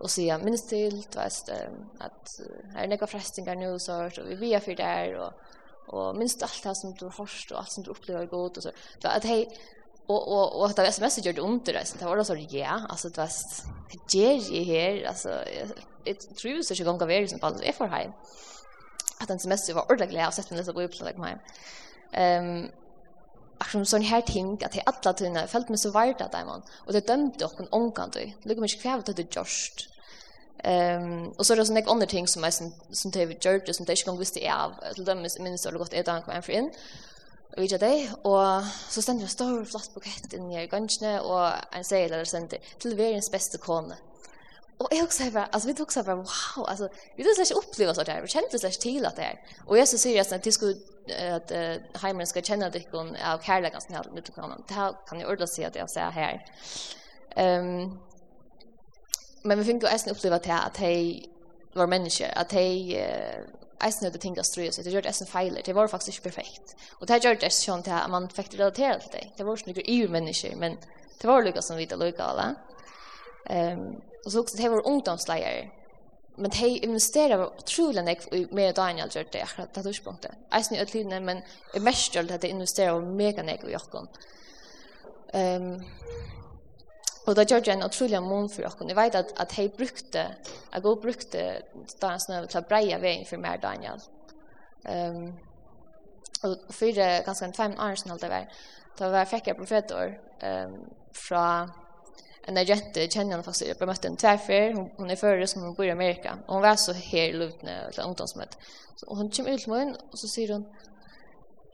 og 0.01 0.11
sier, 0.11 0.43
minnes 0.43 0.67
til, 0.67 0.99
du 0.99 1.15
vet, 1.21 1.53
at 2.09 2.35
her 2.73 2.81
er 2.83 2.91
nekka 2.91 3.07
frestinger 3.07 3.55
nå, 3.55 3.71
så, 3.79 4.01
vi 4.35 4.51
er 4.51 4.67
fyrt 4.67 4.83
der, 4.83 5.15
og, 5.23 5.55
og 5.95 6.19
minst 6.19 6.43
alt 6.43 6.59
det 6.59 6.75
som 6.75 6.91
du 6.91 7.07
har 7.07 7.15
hørt, 7.21 7.55
og 7.55 7.63
alt 7.63 7.71
som 7.71 7.87
du 7.87 7.93
opplever 7.95 8.27
godt, 8.35 8.59
og 8.59 8.67
så. 8.67 8.75
Det 8.99 9.07
var 9.07 9.23
at 9.23 9.31
hei, 9.31 9.45
och 10.07 10.27
och 10.27 10.59
och 10.59 10.65
att 10.65 10.75
det 10.75 10.87
sms 10.87 11.25
gjorde 11.25 11.41
ont 11.41 11.65
det 11.65 11.73
resten. 11.73 11.99
Det 11.99 12.05
var 12.05 12.17
då 12.17 12.23
så 12.23 12.35
ja, 12.49 12.81
alltså 12.89 13.09
det 13.09 13.17
var 13.17 13.29
ger 14.09 14.53
i 14.53 14.63
här 14.63 15.07
alltså 15.07 15.29
it 16.05 16.37
true 16.37 16.63
så 16.63 16.73
jag 16.77 16.99
går 16.99 17.05
väl 17.05 17.29
som 17.29 17.39
på 17.39 17.49
det 17.49 17.73
för 17.73 17.87
hem. 17.87 18.11
Att 19.19 19.27
den 19.27 19.37
sms 19.37 19.69
var 19.69 19.91
ordentligt 19.91 20.13
läs 20.13 20.35
sett 20.35 20.49
den 20.49 20.65
så 20.65 20.73
på 20.73 20.79
det 20.79 21.05
like 21.05 21.19
mig. 21.19 21.37
Ehm 22.11 22.67
Akkurat 23.57 23.87
sån 23.87 24.01
här 24.01 24.21
ting 24.21 24.63
att 24.63 24.71
det 24.71 24.81
alla 24.85 25.13
tunna 25.13 25.47
fällt 25.47 25.69
mig 25.69 25.77
så 25.77 25.91
vart 25.91 26.21
att 26.21 26.45
man 26.45 26.61
och 26.85 26.93
det 26.93 27.07
dömde 27.07 27.45
och 27.45 27.59
en 27.59 27.67
omkant 27.71 28.13
det. 28.13 28.33
Lugg 28.43 28.57
mig 28.57 28.69
kvävt 28.69 29.09
att 29.09 29.15
det 29.15 29.35
just. 29.35 29.87
Ehm 30.63 31.27
och 31.27 31.45
så 31.45 31.53
är 31.53 31.57
det 31.57 31.65
såna 31.65 31.81
andra 31.87 32.05
ting 32.05 32.27
som 32.27 32.43
är 32.43 32.51
som 32.51 32.73
som 32.91 33.11
David 33.11 33.37
George 33.41 33.73
som 33.73 33.85
det 33.85 33.91
inte 33.91 34.05
gång 34.05 34.19
visste 34.19 34.53
av. 34.53 34.93
Till 34.93 35.05
dem 35.05 35.27
minns 35.39 35.65
jag 35.65 35.73
gott 35.73 35.93
ett 35.93 36.07
ankommen 36.07 36.43
för 36.43 36.53
in 36.53 36.71
og 37.55 37.61
vidja 37.63 37.79
deg, 37.79 38.09
og 38.27 38.65
så 38.91 39.01
stender 39.01 39.27
en 39.27 39.31
stor 39.31 39.61
flott 39.69 39.93
bukett 39.95 40.33
inn 40.35 40.49
i 40.51 40.65
gansjene, 40.71 41.21
og 41.23 41.75
en 41.75 41.87
seil 41.87 42.09
eller 42.09 42.27
sender 42.27 42.73
til 42.83 42.97
verens 42.99 43.31
beste 43.31 43.61
kone. 43.63 43.95
Og 44.79 44.89
jeg 44.91 45.03
også 45.03 45.29
bare, 45.31 45.47
altså 45.53 45.69
vi 45.69 45.73
tok 45.73 45.91
seg 45.91 46.03
bare, 46.05 46.17
wow, 46.17 46.65
altså, 46.67 46.89
vi 47.15 47.23
tok 47.23 47.37
slik 47.37 47.59
oppleva 47.61 47.93
sånt 47.95 48.09
her, 48.11 48.19
vi 48.25 48.31
kjente 48.33 48.59
slik 48.59 48.79
til 48.83 49.07
at 49.07 49.15
det 49.15 49.27
er. 49.29 49.53
Og 49.69 49.77
Jesus 49.79 50.03
sier 50.03 50.19
at 50.19 50.43
de 50.43 50.51
skulle, 50.51 50.75
at 51.15 51.53
uh, 51.55 52.01
heimeren 52.01 52.27
skal 52.27 52.43
kjenne 52.43 52.67
dykken 52.73 53.13
av 53.15 53.39
kærleggen 53.45 53.83
som 53.85 53.95
helst 53.95 54.11
mitt 54.17 54.31
kronen. 54.35 54.65
Det 54.67 54.75
her 54.75 54.97
kan 55.07 55.21
jeg 55.21 55.29
ordentlig 55.29 55.47
si 55.53 55.63
at 55.63 55.79
jeg 55.79 55.93
ser 55.93 56.11
her. 56.11 56.41
Um, 57.39 57.95
men 59.45 59.59
vi 59.59 59.67
finner 59.69 59.87
jo 59.87 59.93
eisen 59.93 60.11
oppleva 60.11 60.41
til 60.43 60.57
at 60.57 60.81
de 60.81 60.91
var 61.75 61.91
mennesker, 61.91 62.35
at 62.35 62.51
de 62.51 62.99
uh, 62.99 63.64
eisen 63.83 64.11
det 64.11 64.39
å 64.39 64.45
strøye 64.45 64.71
så 64.71 64.83
det 64.83 64.93
gjorde 64.93 65.09
eisen 65.11 65.27
feiler 65.27 65.63
det 65.65 65.75
var 65.75 65.91
faktisk 65.91 66.19
ikke 66.19 66.29
perfekt. 66.29 66.75
Og 66.99 67.07
det 67.07 67.21
gjør 67.23 67.39
det 67.41 67.51
sånn 67.53 67.83
til 67.83 67.95
at 67.95 68.09
man 68.11 68.29
fikk 68.31 68.55
relatera 68.55 68.99
til 68.99 69.11
det 69.17 69.25
det 69.37 69.45
var 69.45 69.57
ikke 69.57 69.73
noen 69.73 69.89
eu 69.95 70.11
mennesker 70.11 70.55
men 70.59 70.77
det 71.21 71.27
var 71.29 71.43
lukka 71.43 71.63
som 71.63 71.79
vita 71.79 71.97
lukka 71.99 72.29
alle 72.29 72.47
um, 73.49 73.89
og 74.23 74.31
så 74.31 74.41
også 74.41 74.57
det 74.57 74.71
var 74.71 74.87
ungdomsleier 74.87 75.71
men 76.35 76.51
de 76.51 76.69
investerer 76.83 77.45
utrolig 77.47 78.03
nek 78.03 78.25
med 78.51 78.75
Daniel 78.75 79.11
gjør 79.11 79.29
det 79.31 79.43
akkurat 79.45 79.75
det 79.75 79.85
tidspunktet 79.85 80.55
eisen 80.55 80.75
i 80.75 80.81
ødelidene 80.83 81.21
men 81.23 81.43
jeg 81.73 81.83
mest 81.83 82.15
gjør 82.15 82.29
det 82.29 82.39
at 82.39 82.47
de 82.47 82.55
investerer 82.55 83.11
mega 83.21 83.43
nek 83.43 83.63
i 83.63 83.75
jokken 83.75 84.09
um, 85.33 85.69
Og 87.25 87.35
da 87.35 87.45
gjør 87.45 87.63
det 87.65 87.73
en 87.73 87.85
utrolig 87.85 88.21
mån 88.21 88.49
for 88.53 88.61
dere. 88.61 88.87
Jeg 88.89 88.97
vet 88.97 89.15
at, 89.15 89.31
at 89.41 89.57
jeg 89.57 89.71
brukte, 89.77 90.25
jeg 90.73 90.81
går 90.81 90.95
brukte 91.01 91.45
Daniel 92.01 92.29
nøve 92.29 92.51
til 92.51 92.61
å 92.61 92.67
breie 92.69 93.01
veien 93.01 93.25
for 93.25 93.41
mer 93.41 93.57
Daniel. 93.61 94.03
Um, 94.85 95.33
og 96.43 96.67
for 96.69 96.93
det 96.93 97.23
ganske 97.25 97.47
en 97.47 97.57
fem 97.57 97.73
år 97.81 97.97
siden 97.97 98.13
alt 98.13 98.23
jeg 98.23 98.29
var, 98.29 98.45
da 98.99 99.09
var 99.09 99.23
jeg 99.23 99.31
fikk 99.31 99.49
jeg 99.49 99.57
profetår 99.57 100.13
um, 100.45 100.77
fra 101.17 101.47
en 102.45 102.61
agente, 102.61 103.07
kjenner 103.09 103.33
henne 103.33 103.43
faktisk, 103.43 103.71
jeg 103.71 103.89
møtte 103.89 104.11
en 104.11 104.17
tverfer, 104.21 104.75
hun, 104.75 104.91
hun 104.99 105.09
er 105.09 105.17
fører 105.17 105.47
som 105.49 105.63
hun 105.65 105.73
bor 105.75 105.87
i 105.87 105.93
Amerika, 105.93 106.35
og 106.45 106.59
hun 106.59 106.65
var 106.67 106.77
så 106.77 106.93
her 106.93 107.31
i 107.31 107.39
lutene 107.39 107.79
til 107.95 108.05
ungdomsmøtt. 108.05 108.57
Og 109.07 109.17
hun 109.17 109.31
kommer 109.33 109.55
ut 109.55 109.63
til 109.63 109.73
meg, 109.73 109.95
og 110.11 110.19
så 110.21 110.29
sier 110.29 110.53
hun, 110.53 110.67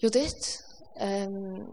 Judith, 0.01 0.23
ditt, 0.31 1.27
um, 1.27 1.67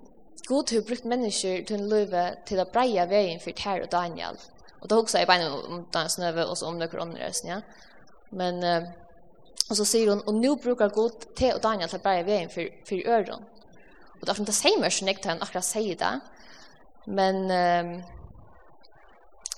God 0.47 0.71
har 0.71 0.87
brukt 0.87 1.05
mennesker 1.05 1.65
til 1.67 1.81
en 1.81 1.91
løve 1.91 2.23
til 2.49 2.61
å 2.63 2.69
breie 2.73 3.05
veien 3.11 3.41
for 3.43 3.57
Ter 3.57 3.85
og 3.85 3.91
Daniel. 3.93 4.39
Og 4.81 4.89
det 4.89 4.99
husker 5.01 5.23
jeg 5.23 5.29
bare 5.29 5.51
om 5.51 5.85
Daniel 5.93 6.13
Snøve 6.13 6.47
og 6.47 6.57
så 6.57 6.69
om 6.69 6.79
noen 6.79 7.03
andre 7.03 7.31
ja. 7.45 7.61
Men, 8.31 8.63
uh, 8.63 8.89
og 9.69 9.77
så 9.77 9.85
sier 9.85 10.13
hun, 10.13 10.23
og 10.27 10.37
nå 10.39 10.55
bruker 10.63 10.93
God 10.95 11.27
Ter 11.37 11.57
og 11.57 11.63
Daniel 11.65 11.91
til 11.91 12.01
å 12.01 12.05
breie 12.05 12.27
veien 12.27 12.53
for, 12.53 12.69
for 12.89 13.11
øren. 13.17 13.45
Og 14.19 14.23
det 14.23 14.33
er 14.33 14.39
som 14.39 14.49
det 14.49 14.57
sier 14.57 14.79
meg 14.81 14.95
så 14.95 15.07
nektar 15.07 15.35
han 15.35 15.43
akkurat 15.43 15.67
sier 15.67 15.99
det. 15.99 16.15
Men, 17.07 17.45
uh, 17.51 18.18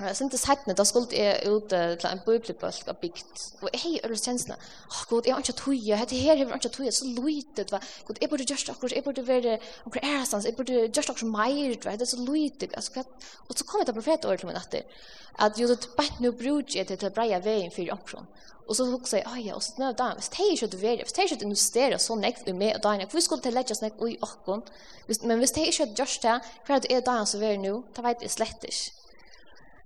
Jeg 0.01 0.17
syntes 0.17 0.47
hettene, 0.49 0.75
da 0.77 0.85
skulle 0.89 1.13
jeg 1.13 1.51
ut 1.51 1.69
til 1.69 2.07
en 2.09 2.23
bøyblebølg 2.25 2.89
av 2.89 2.97
bygd. 3.03 3.43
Og 3.61 3.69
jeg 3.75 3.81
har 3.83 4.09
øyne 4.09 4.21
kjensene, 4.21 4.57
åh 4.89 5.01
god, 5.11 5.27
jeg 5.27 5.35
har 5.35 5.45
ikke 5.45 5.57
tog, 5.61 5.75
dette 5.75 6.21
her 6.21 6.31
har 6.31 6.41
jeg 6.41 6.57
ikke 6.57 6.73
tog, 6.77 6.93
så 6.97 7.09
lytet, 7.11 7.73
va. 7.75 7.81
God, 8.09 8.21
jeg 8.21 8.31
burde 8.33 8.47
gjørst 8.49 8.73
akkurat, 8.73 8.95
jeg 8.97 9.05
burde 9.05 9.27
være 9.27 9.59
akkurat 9.87 10.07
ærestans, 10.09 10.47
jeg 10.49 10.57
burde 10.57 10.87
gjørst 10.89 11.13
akkurat 11.13 11.33
mer, 11.33 11.75
va, 11.85 11.97
det 12.01 12.07
er 12.07 12.13
så 12.15 12.21
lytet. 12.25 12.77
Og 12.77 13.57
så 13.57 13.67
kom 13.67 13.83
jeg 13.83 13.91
til 13.91 13.99
profetåret 13.99 14.41
til 14.41 14.49
min 14.49 14.61
etter, 14.61 15.03
at 15.39 15.61
jo, 15.61 15.69
det 15.69 15.93
bare 15.99 16.25
nå 16.25 16.33
bruker 16.33 16.81
jeg 16.81 16.89
til 16.89 17.11
å 17.11 17.13
breie 17.15 17.43
veien 17.45 17.75
for 17.75 17.93
omkron. 17.97 18.31
Og 18.71 18.77
så 18.79 18.87
hugsa 18.87 19.19
jeg, 19.19 19.27
oi, 19.27 19.51
og 19.51 19.63
så 19.67 19.83
nøy, 19.83 19.91
da, 19.99 20.13
hvis 20.15 20.31
de 20.31 20.47
ikke 20.47 20.67
hadde 20.69 20.79
vært, 20.79 21.01
hvis 21.03 21.17
de 21.17 21.25
ikke 21.25 21.35
hadde 21.35 21.47
investeret 21.49 22.03
så 22.05 22.15
nekt 22.17 22.49
i 22.49 22.55
meg 22.55 22.77
og 22.79 22.85
Dania, 22.85 23.09
hvor 23.11 23.25
skulle 23.25 23.43
de 23.43 23.51
legge 23.51 23.75
snakk 23.75 23.99
i 24.07 24.15
okkon? 24.23 24.63
Men 25.27 25.43
hvis 25.43 25.57
de 25.57 25.65
ikke 25.67 25.83
hadde 25.83 25.99
gjørst 25.99 26.23
det, 26.23 26.37
hva 26.69 26.77
er 26.77 26.85
det 26.85 26.93
er 26.95 27.03
Dania 27.03 27.27
som 27.27 27.43
er 27.43 27.59
nå, 27.59 27.73
da 27.97 28.05
vet 28.07 28.23
jeg 28.23 28.31
slett 28.37 28.69
ikke. 28.71 29.00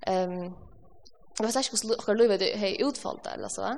Ehm 0.06 0.52
Jag 1.38 1.46
vet 1.46 1.56
inte 1.56 1.86
hur 1.86 1.96
jag 2.06 2.16
lever 2.16 2.38
det 2.38 2.56
här 2.56 2.88
utfallet 2.88 3.26
eller 3.26 3.48
så. 3.48 3.76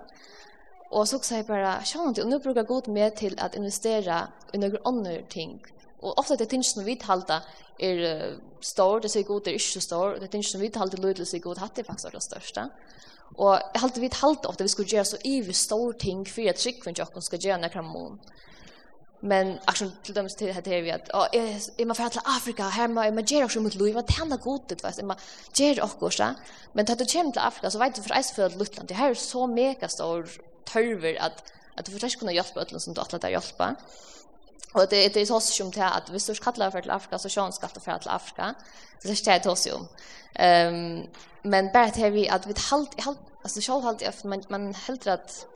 Och 0.90 1.08
så 1.08 1.18
säger 1.18 1.40
jag 1.40 1.46
bara, 1.46 1.82
sjön 1.84 2.08
inte, 2.08 2.22
och 2.22 2.28
nu 2.28 2.38
brukar 2.38 2.60
jag 2.60 2.66
gå 2.66 2.82
med 2.86 3.16
till 3.16 3.38
att 3.38 3.54
investera 3.54 4.28
i 4.52 4.58
några 4.58 4.78
andra 4.84 5.22
ting. 5.28 5.62
Och 6.00 6.18
ofta 6.18 6.36
det 6.36 6.44
är 6.44 6.46
ting 6.46 6.64
som 6.64 6.84
vi 6.84 7.00
halda 7.02 7.42
är 7.78 8.38
stor, 8.60 9.00
det 9.00 9.08
ser 9.08 9.22
god, 9.22 9.44
det 9.44 9.50
är 9.50 9.52
inte 9.52 9.64
så 9.64 9.80
stor. 9.80 10.16
Det 10.20 10.24
är 10.24 10.28
ting 10.28 10.44
som 10.44 10.60
vi 10.60 10.72
halda 10.74 10.96
lydel 10.96 11.26
sig 11.26 11.40
god, 11.40 11.56
det 11.74 11.80
är 11.80 11.84
faktiskt 11.84 12.12
det 12.12 12.20
största. 12.20 12.70
Och 13.36 13.58
jag 13.74 13.80
halda 13.80 14.00
vi 14.00 14.10
halda 14.12 14.48
ofta 14.48 14.64
vi 14.64 14.68
skulle 14.68 14.88
göra 14.88 15.04
så 15.04 15.16
i 15.24 15.52
stor 15.52 15.92
ting 15.92 16.26
för 16.26 16.50
att 16.50 16.56
tryckven 16.56 16.94
jag 16.96 17.22
ska 17.22 17.36
göra 17.36 17.56
när 17.58 17.82
mån. 17.82 18.20
Men 19.26 19.58
action 19.64 19.92
till 20.02 20.14
dem 20.14 20.28
till 20.28 20.54
hade 20.54 20.80
vi 20.80 20.90
att 20.90 21.08
ja 21.12 21.26
är 21.32 21.84
man 21.84 21.96
för 21.96 22.04
att 22.04 22.16
Afrika? 22.24 22.62
Här 22.62 22.88
man 22.88 23.14
man 23.14 23.24
ger 23.24 23.44
också 23.44 23.60
mot 23.60 23.74
Louis 23.74 23.94
vad 23.94 24.06
tända 24.06 24.36
gott 24.36 24.68
det 24.68 24.84
vet 24.84 25.04
man 25.04 25.16
gjør 25.54 25.82
också 25.84 26.10
så 26.10 26.34
men 26.72 26.82
att 26.92 26.98
det 26.98 27.12
kommer 27.12 27.32
till 27.32 27.40
Afrika 27.40 27.70
så 27.70 27.78
vet 27.78 27.94
du 27.94 28.02
för 28.02 28.14
är 28.14 28.22
för 28.22 28.50
Lutland. 28.50 28.88
Det 28.88 28.94
här 28.94 29.10
är 29.10 29.14
så 29.14 29.46
mega 29.46 29.88
stor 29.88 30.28
törver 30.64 31.14
att 31.20 31.52
att 31.76 31.84
du 31.84 31.92
försöker 31.92 32.18
kunna 32.18 32.32
hjälpa 32.32 32.60
ötlen 32.60 32.80
som 32.80 32.94
du 32.94 33.00
att 33.00 33.20
där 33.20 33.28
hjälpa 33.28 33.74
och 34.72 34.86
det 34.90 35.08
det 35.14 35.20
är 35.20 35.26
så 35.26 35.40
som 35.40 35.72
till 35.72 35.82
att 35.82 36.10
visst 36.10 36.26
du 36.26 36.34
kallar 36.34 36.70
för 36.70 36.80
till 36.82 36.90
Afrika 36.90 37.18
så 37.18 37.28
chans 37.28 37.56
skatta 37.56 37.80
för 37.80 37.98
till 37.98 38.10
Afrika. 38.10 38.54
Så 39.02 39.08
det 39.08 39.26
är 39.26 39.40
det 39.42 39.50
också 39.50 39.74
om 39.74 39.88
ehm 40.34 41.06
men 41.42 41.72
bara 41.72 41.84
att 41.84 41.98
vi 41.98 42.28
att 42.28 42.46
vi 42.46 42.54
halt 42.70 43.00
halt 43.00 43.18
alltså 43.46 43.60
själv 43.60 43.82
halt 43.82 44.02
jag 44.02 44.14
man 44.24 44.42
man 44.48 44.74
helt 44.74 45.06
rätt 45.06 45.46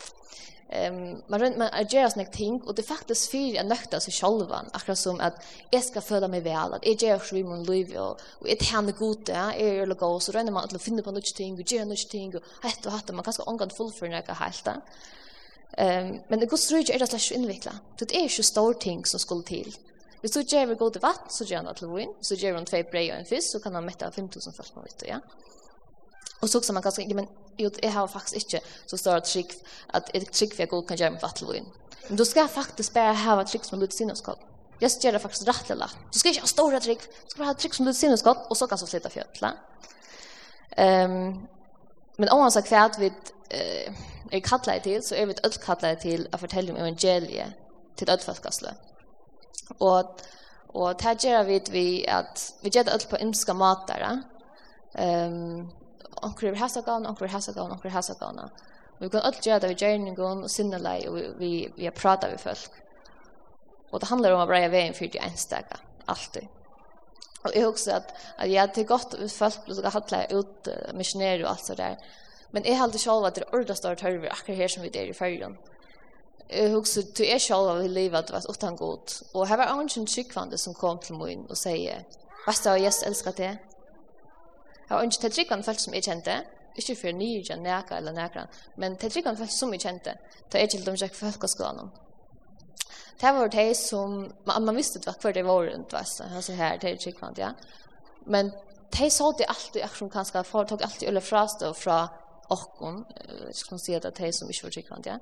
ehm 0.68 0.94
um, 0.94 1.22
man 1.26 1.40
rent 1.40 1.56
man 1.56 1.68
agerar 1.72 2.08
snägt 2.08 2.32
ting 2.32 2.62
och 2.66 2.74
det 2.74 2.82
faktiskt 2.82 3.30
för 3.30 3.56
en 3.56 3.68
nökta 3.68 4.00
sig 4.00 4.12
själva 4.12 4.64
akkurat 4.72 4.98
som 4.98 5.20
att 5.20 5.36
jag 5.70 5.84
ska 5.84 6.00
föda 6.00 6.28
mig 6.28 6.40
väl 6.40 6.74
att 6.74 6.86
jag 6.86 7.02
gör 7.02 7.18
så 7.18 7.36
i 7.36 7.44
min 7.44 7.64
liv 7.64 7.96
och 7.96 8.20
och 8.40 8.48
ett 8.48 8.62
hand 8.70 8.96
gott 8.98 9.28
ja 9.28 9.52
är 9.52 9.72
ju 9.72 9.86
lugg 9.86 10.22
så 10.22 10.32
rent 10.32 10.52
man 10.52 10.64
att 10.64 10.82
finna 10.82 11.02
på 11.02 11.10
något 11.10 11.34
ting 11.34 11.54
och 11.54 11.72
göra 11.72 11.84
något 11.84 12.08
ting 12.10 12.36
och 12.36 12.64
ett 12.64 12.86
och 12.86 12.92
hatta 12.92 13.12
man 13.12 13.24
kanske 13.24 13.42
angad 13.42 13.72
full 13.72 13.92
för 13.92 14.08
några 14.08 14.34
helt 14.34 14.68
ehm 15.72 16.18
men 16.28 16.40
det 16.40 16.46
går 16.46 16.56
så 16.56 16.76
ju 16.76 16.94
är 16.94 16.98
det 16.98 17.06
slash 17.06 17.34
invikla 17.38 17.72
det 17.98 18.16
är 18.16 18.28
ju 18.38 18.42
stor 18.42 18.74
ting 18.74 19.04
som 19.04 19.20
skulle 19.20 19.42
till 19.42 19.76
Hvis 20.20 20.30
du 20.30 20.40
gjør 20.40 20.74
god 20.74 20.92
til 20.92 21.02
vatt, 21.02 21.32
så 21.32 21.44
gjør 21.44 21.62
han 21.64 21.74
til 21.74 21.88
vin. 21.88 22.10
så 22.22 22.34
du 22.34 22.40
gjør 22.40 22.54
han 22.54 22.66
tvei 22.66 22.82
brei 22.82 23.10
og 23.10 23.18
en 23.18 23.26
fisk, 23.26 23.48
så 23.50 23.58
kan 23.58 23.74
han 23.74 23.84
mette 23.84 24.10
5000 24.12 24.52
fast 24.52 24.74
på 24.74 24.80
vitt 24.80 25.02
ja. 25.08 25.18
Og 26.40 26.48
så 26.48 26.58
också 26.58 26.72
man 26.72 26.82
kanske 26.82 27.14
men 27.14 27.28
Jo, 27.60 27.70
jeg 27.82 27.92
har 27.92 28.06
faktisk 28.08 28.36
ikke 28.36 28.60
så 28.86 28.96
står 28.96 29.20
det 29.20 29.30
trygg, 29.30 29.54
at 29.94 30.10
jeg 30.14 30.28
trygg 30.32 30.54
for 30.54 30.62
jeg 30.64 30.72
god 30.72 30.86
kan 30.88 31.00
gjøre 31.00 31.10
med 31.16 31.20
fattelvågen. 31.20 31.66
Men 32.08 32.18
du 32.18 32.24
skal 32.24 32.48
faktisk 32.48 32.94
bare 32.94 33.14
ha 33.14 33.42
trygg 33.44 33.64
som 33.64 33.80
lyder 33.80 33.94
sinneskopp. 33.94 34.46
Jeg 34.80 34.90
gjør 35.02 35.12
det 35.12 35.20
faktisk 35.20 35.48
rett 35.48 35.70
eller 35.70 35.92
Du 36.12 36.18
skal 36.18 36.32
ikke 36.32 36.46
ha 36.46 36.48
store 36.48 36.80
trygg, 36.80 37.00
du 37.00 37.30
skal 37.30 37.42
bare 37.42 37.52
ha 37.52 37.58
trygg 37.58 37.74
som 37.76 37.86
lyder 37.86 37.98
sinneskopp, 37.98 38.46
og 38.50 38.56
så 38.56 38.66
kan 38.66 38.78
du 38.78 38.86
flytte 38.86 39.12
fjøtla. 39.12 39.52
Um, 40.78 41.48
men 42.18 42.28
om 42.32 42.40
han 42.40 42.52
sa 42.54 42.62
hva 42.64 42.86
vi 42.98 43.10
uh, 43.10 44.00
er 44.32 44.44
kattlet 44.44 44.86
til, 44.86 45.02
så 45.02 45.18
er 45.18 45.28
vi 45.28 45.36
alt 45.44 45.60
kattlet 45.60 46.00
til 46.06 46.26
å 46.32 46.40
fortelle 46.40 46.72
om 46.72 46.80
evangeliet 46.80 47.58
til 47.98 48.08
ødelfalskastle. 48.08 48.72
Og, 49.78 50.22
og 50.74 51.02
det 51.02 51.16
gjør 51.24 51.44
vi 51.44 51.58
at 52.08 52.46
vi 52.62 52.72
gjør 52.72 52.88
det 52.88 53.02
på 53.04 53.16
på 53.16 53.22
ymska 53.22 53.52
matere. 53.52 54.22
Um, 54.98 55.70
onkur 56.26 56.50
er 56.50 56.60
hasa 56.60 56.82
gaun, 56.86 57.06
onkur 57.06 57.28
er 57.28 57.34
hasa 57.34 57.52
gaun, 57.56 57.72
onkur 57.72 57.90
er 57.90 57.96
hasa 57.96 58.14
gaun. 58.20 58.40
Vi 59.00 59.08
kan 59.08 59.24
alt 59.24 59.46
gjøre 59.46 59.62
det 59.64 59.72
vi 59.72 59.80
gjør 59.80 60.22
og 60.44 60.50
sinnelei, 60.52 61.08
og 61.08 61.16
vi, 61.16 61.26
vi, 61.38 61.50
vi 61.76 61.88
har 61.88 61.96
pratet 61.96 62.30
med 62.30 62.40
folk. 62.40 62.80
Og 63.90 64.00
det 64.00 64.08
handler 64.10 64.36
om 64.36 64.44
å 64.44 64.48
breie 64.48 64.70
veien 64.70 64.94
for 64.94 65.10
det 65.10 65.22
enstaka, 65.24 65.80
alltid. 66.06 66.48
Og 67.40 67.54
jeg 67.56 67.64
husker 67.64 67.96
at, 67.96 68.12
at 68.38 68.50
ja, 68.52 68.66
det 68.68 68.82
er 68.82 68.90
godt 68.90 69.16
hvis 69.16 69.38
folk 69.38 69.64
blir 69.64 69.78
så 69.78 69.92
hattelig 69.94 70.26
ut 70.36 70.68
uh, 70.68 70.92
missionærer 70.96 71.46
og 71.46 71.54
alt 71.54 71.66
så 71.66 71.76
der. 71.78 71.96
Men 72.52 72.66
jeg 72.66 72.78
halte 72.78 73.00
selv 73.00 73.24
at 73.24 73.38
det 73.38 73.46
er 73.46 73.56
ordet 73.56 73.78
større 73.78 73.96
tørre 73.96 74.32
akkurat 74.32 74.58
her 74.58 74.68
som 74.68 74.84
vi 74.84 74.90
er 74.92 75.08
i 75.08 75.16
fergen. 75.16 75.56
Jeg 76.50 76.72
husker 76.74 77.06
at 77.06 77.20
jeg 77.24 77.40
selv 77.40 77.70
av 77.72 77.80
livet 77.86 78.18
at 78.18 78.28
det 78.28 78.34
var 78.34 78.50
utan 78.50 78.76
god. 78.76 79.16
Og 79.32 79.48
her 79.48 79.56
var 79.56 79.72
ungen 79.72 80.06
tryggvande 80.06 80.58
som 80.58 80.74
kom 80.74 80.98
til 80.98 81.16
min 81.16 81.46
og 81.48 81.56
sier, 81.56 82.04
«Vast 82.46 82.64
du, 82.64 82.74
Jesus 82.74 83.06
elsker 83.06 83.36
det?» 83.38 83.52
Jeg 84.90 84.96
var 84.96 85.06
ikke 85.06 85.20
til 85.22 85.32
tryggvann 85.32 85.62
folk 85.62 85.78
som 85.78 85.94
jeg 85.94 86.02
kjente, 86.02 86.36
ikke 86.74 86.96
for 86.98 87.14
nye 87.14 87.56
neka 87.62 87.98
eller 88.00 88.12
nekran, 88.12 88.48
men 88.76 88.96
til 88.98 89.12
tryggvann 89.14 89.36
folk 89.38 89.52
som 89.54 89.74
jeg 89.74 89.84
kjente, 89.84 90.16
da 90.50 90.58
jeg 90.58 90.72
kjente 90.72 90.90
om 90.90 90.96
jeg 90.98 91.14
folkeskolen. 91.14 91.92
Det 93.20 93.30
var 93.36 93.52
det 93.52 93.76
som, 93.76 94.24
man, 94.46 94.64
man 94.64 94.76
visste 94.76 94.98
hva 95.04 95.14
hver 95.22 95.36
det 95.36 95.44
var 95.46 95.62
rundt, 95.68 95.92
vet 95.92 96.16
du, 96.18 96.24
altså 96.24 96.56
her 96.58 96.80
til 96.82 96.98
tryggvann, 96.98 97.38
ja. 97.38 97.52
Men 98.26 98.50
de 98.98 99.10
så 99.10 99.30
det 99.38 99.46
alltid, 99.48 99.80
jeg 99.80 99.90
akkurat 99.90 100.12
kanskje, 100.12 100.42
for 100.44 100.66
tok 100.66 100.82
alltid 100.82 101.08
ulle 101.08 101.22
frastå 101.22 101.70
fra 101.72 102.00
okkon, 102.50 103.04
jeg 103.46 103.54
skal 103.54 103.78
si 103.78 103.94
at 103.94 104.02
det 104.02 104.10
er 104.10 104.26
de 104.26 104.32
som 104.34 104.50
ikke 104.50 104.66
var 104.66 104.74
tryggvand, 104.74 105.06
ja, 105.06 105.18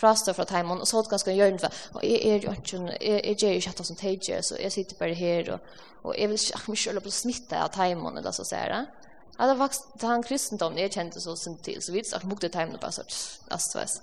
frastå 0.00 0.32
fra 0.32 0.46
teimon, 0.48 0.80
og 0.80 0.88
så 0.88 1.02
det 1.02 1.12
ganske 1.12 1.34
gjørn 1.36 1.60
for, 1.60 1.82
og 1.94 2.04
jeg 2.06 2.22
er 2.24 2.46
jo 2.46 2.54
ikke, 2.56 2.80
jeg 3.04 3.36
gjør 3.36 3.52
jo 3.52 3.60
ikke 3.60 3.74
hatt 3.74 3.86
som 3.86 4.00
teidje, 4.00 4.40
så 4.42 4.56
jeg 4.56 4.72
sitter 4.72 4.96
bare 4.96 5.14
her, 5.14 5.52
og, 5.52 5.76
og 6.02 6.16
jeg 6.16 6.30
vil 6.30 6.40
ikke, 6.40 6.56
jeg 6.56 6.66
vil 6.66 6.80
ikke 6.96 7.04
på 7.04 7.14
smitte 7.18 7.60
av 7.60 7.68
teimon, 7.74 8.16
eller 8.18 8.32
så 8.32 8.48
sier 8.48 8.72
jeg, 8.72 9.09
Alla 9.40 9.54
vaks 9.56 9.84
han 10.04 10.24
kristendom 10.26 10.76
jeg 10.76 10.92
kjente 10.92 11.20
så 11.22 11.36
sin 11.36 11.56
til, 11.64 11.80
så 11.80 11.92
vi 11.92 12.00
vids 12.00 12.12
att 12.12 12.24
mukte 12.28 12.48
tajmen 12.48 12.80
bare 12.80 12.92
så 12.92 13.02
att 13.48 13.74
vet. 13.74 14.02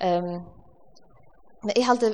Ehm 0.00 0.42
Men 1.62 1.76
jeg 1.76 1.86
halte 1.86 2.08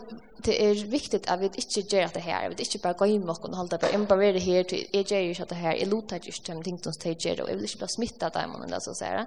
det 0.44 0.54
er 0.60 0.80
viktig 0.92 1.22
at 1.24 1.40
vi 1.40 1.48
ikke 1.56 1.82
gjør 1.88 2.10
det 2.14 2.22
her, 2.22 2.50
vi 2.52 2.66
ikke 2.66 2.82
bare 2.84 2.98
går 3.00 3.12
inn 3.14 3.22
med 3.24 3.32
oss, 3.32 3.40
og 3.42 3.56
halte 3.56 3.78
det, 3.80 3.90
jeg 3.92 4.00
må 4.02 4.06
bare 4.10 4.18
være 4.26 4.42
her, 4.44 4.74
jeg 4.92 5.06
gjør 5.08 5.30
ikke 5.30 5.46
det 5.50 5.56
her, 5.56 5.72
jeg 5.72 5.88
loter 5.88 6.20
ikke 6.20 6.44
til 6.44 6.58
de 6.58 6.66
tingene 6.66 6.92
som 6.92 7.06
jeg 7.08 7.16
gjør, 7.16 7.42
og 7.42 7.48
jeg 7.48 7.56
vil 7.56 7.64
ikke 7.64 7.80
bare 7.80 7.94
smitte 7.94 8.30
dem, 8.34 8.58
men 8.60 8.76
så 8.80 8.92
å 8.92 9.24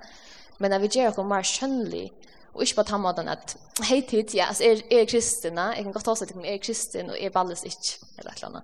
Men 0.60 0.74
at 0.74 0.82
vi 0.82 0.92
gjør 0.94 1.16
det 1.18 1.26
mer 1.26 1.42
skjønnelig, 1.42 2.12
Og 2.54 2.62
ikke 2.62 2.98
med 2.98 3.16
den 3.16 3.30
at, 3.32 3.58
hei 3.88 4.02
tid, 4.02 4.34
ja, 4.36 4.46
altså, 4.48 4.64
er, 4.64 4.82
er 4.92 5.06
kristen, 5.06 5.58
jeg 5.58 5.84
kan 5.84 5.94
godt 5.94 6.06
ta 6.06 6.16
seg 6.16 6.28
til 6.28 6.38
om 6.38 6.46
er 6.46 6.58
kristen, 6.58 7.10
og 7.10 7.20
er 7.20 7.30
ballest 7.30 7.66
ikke, 7.66 8.08
eller 8.18 8.32
et 8.32 8.42
eller 8.42 8.50
annet. 8.50 8.64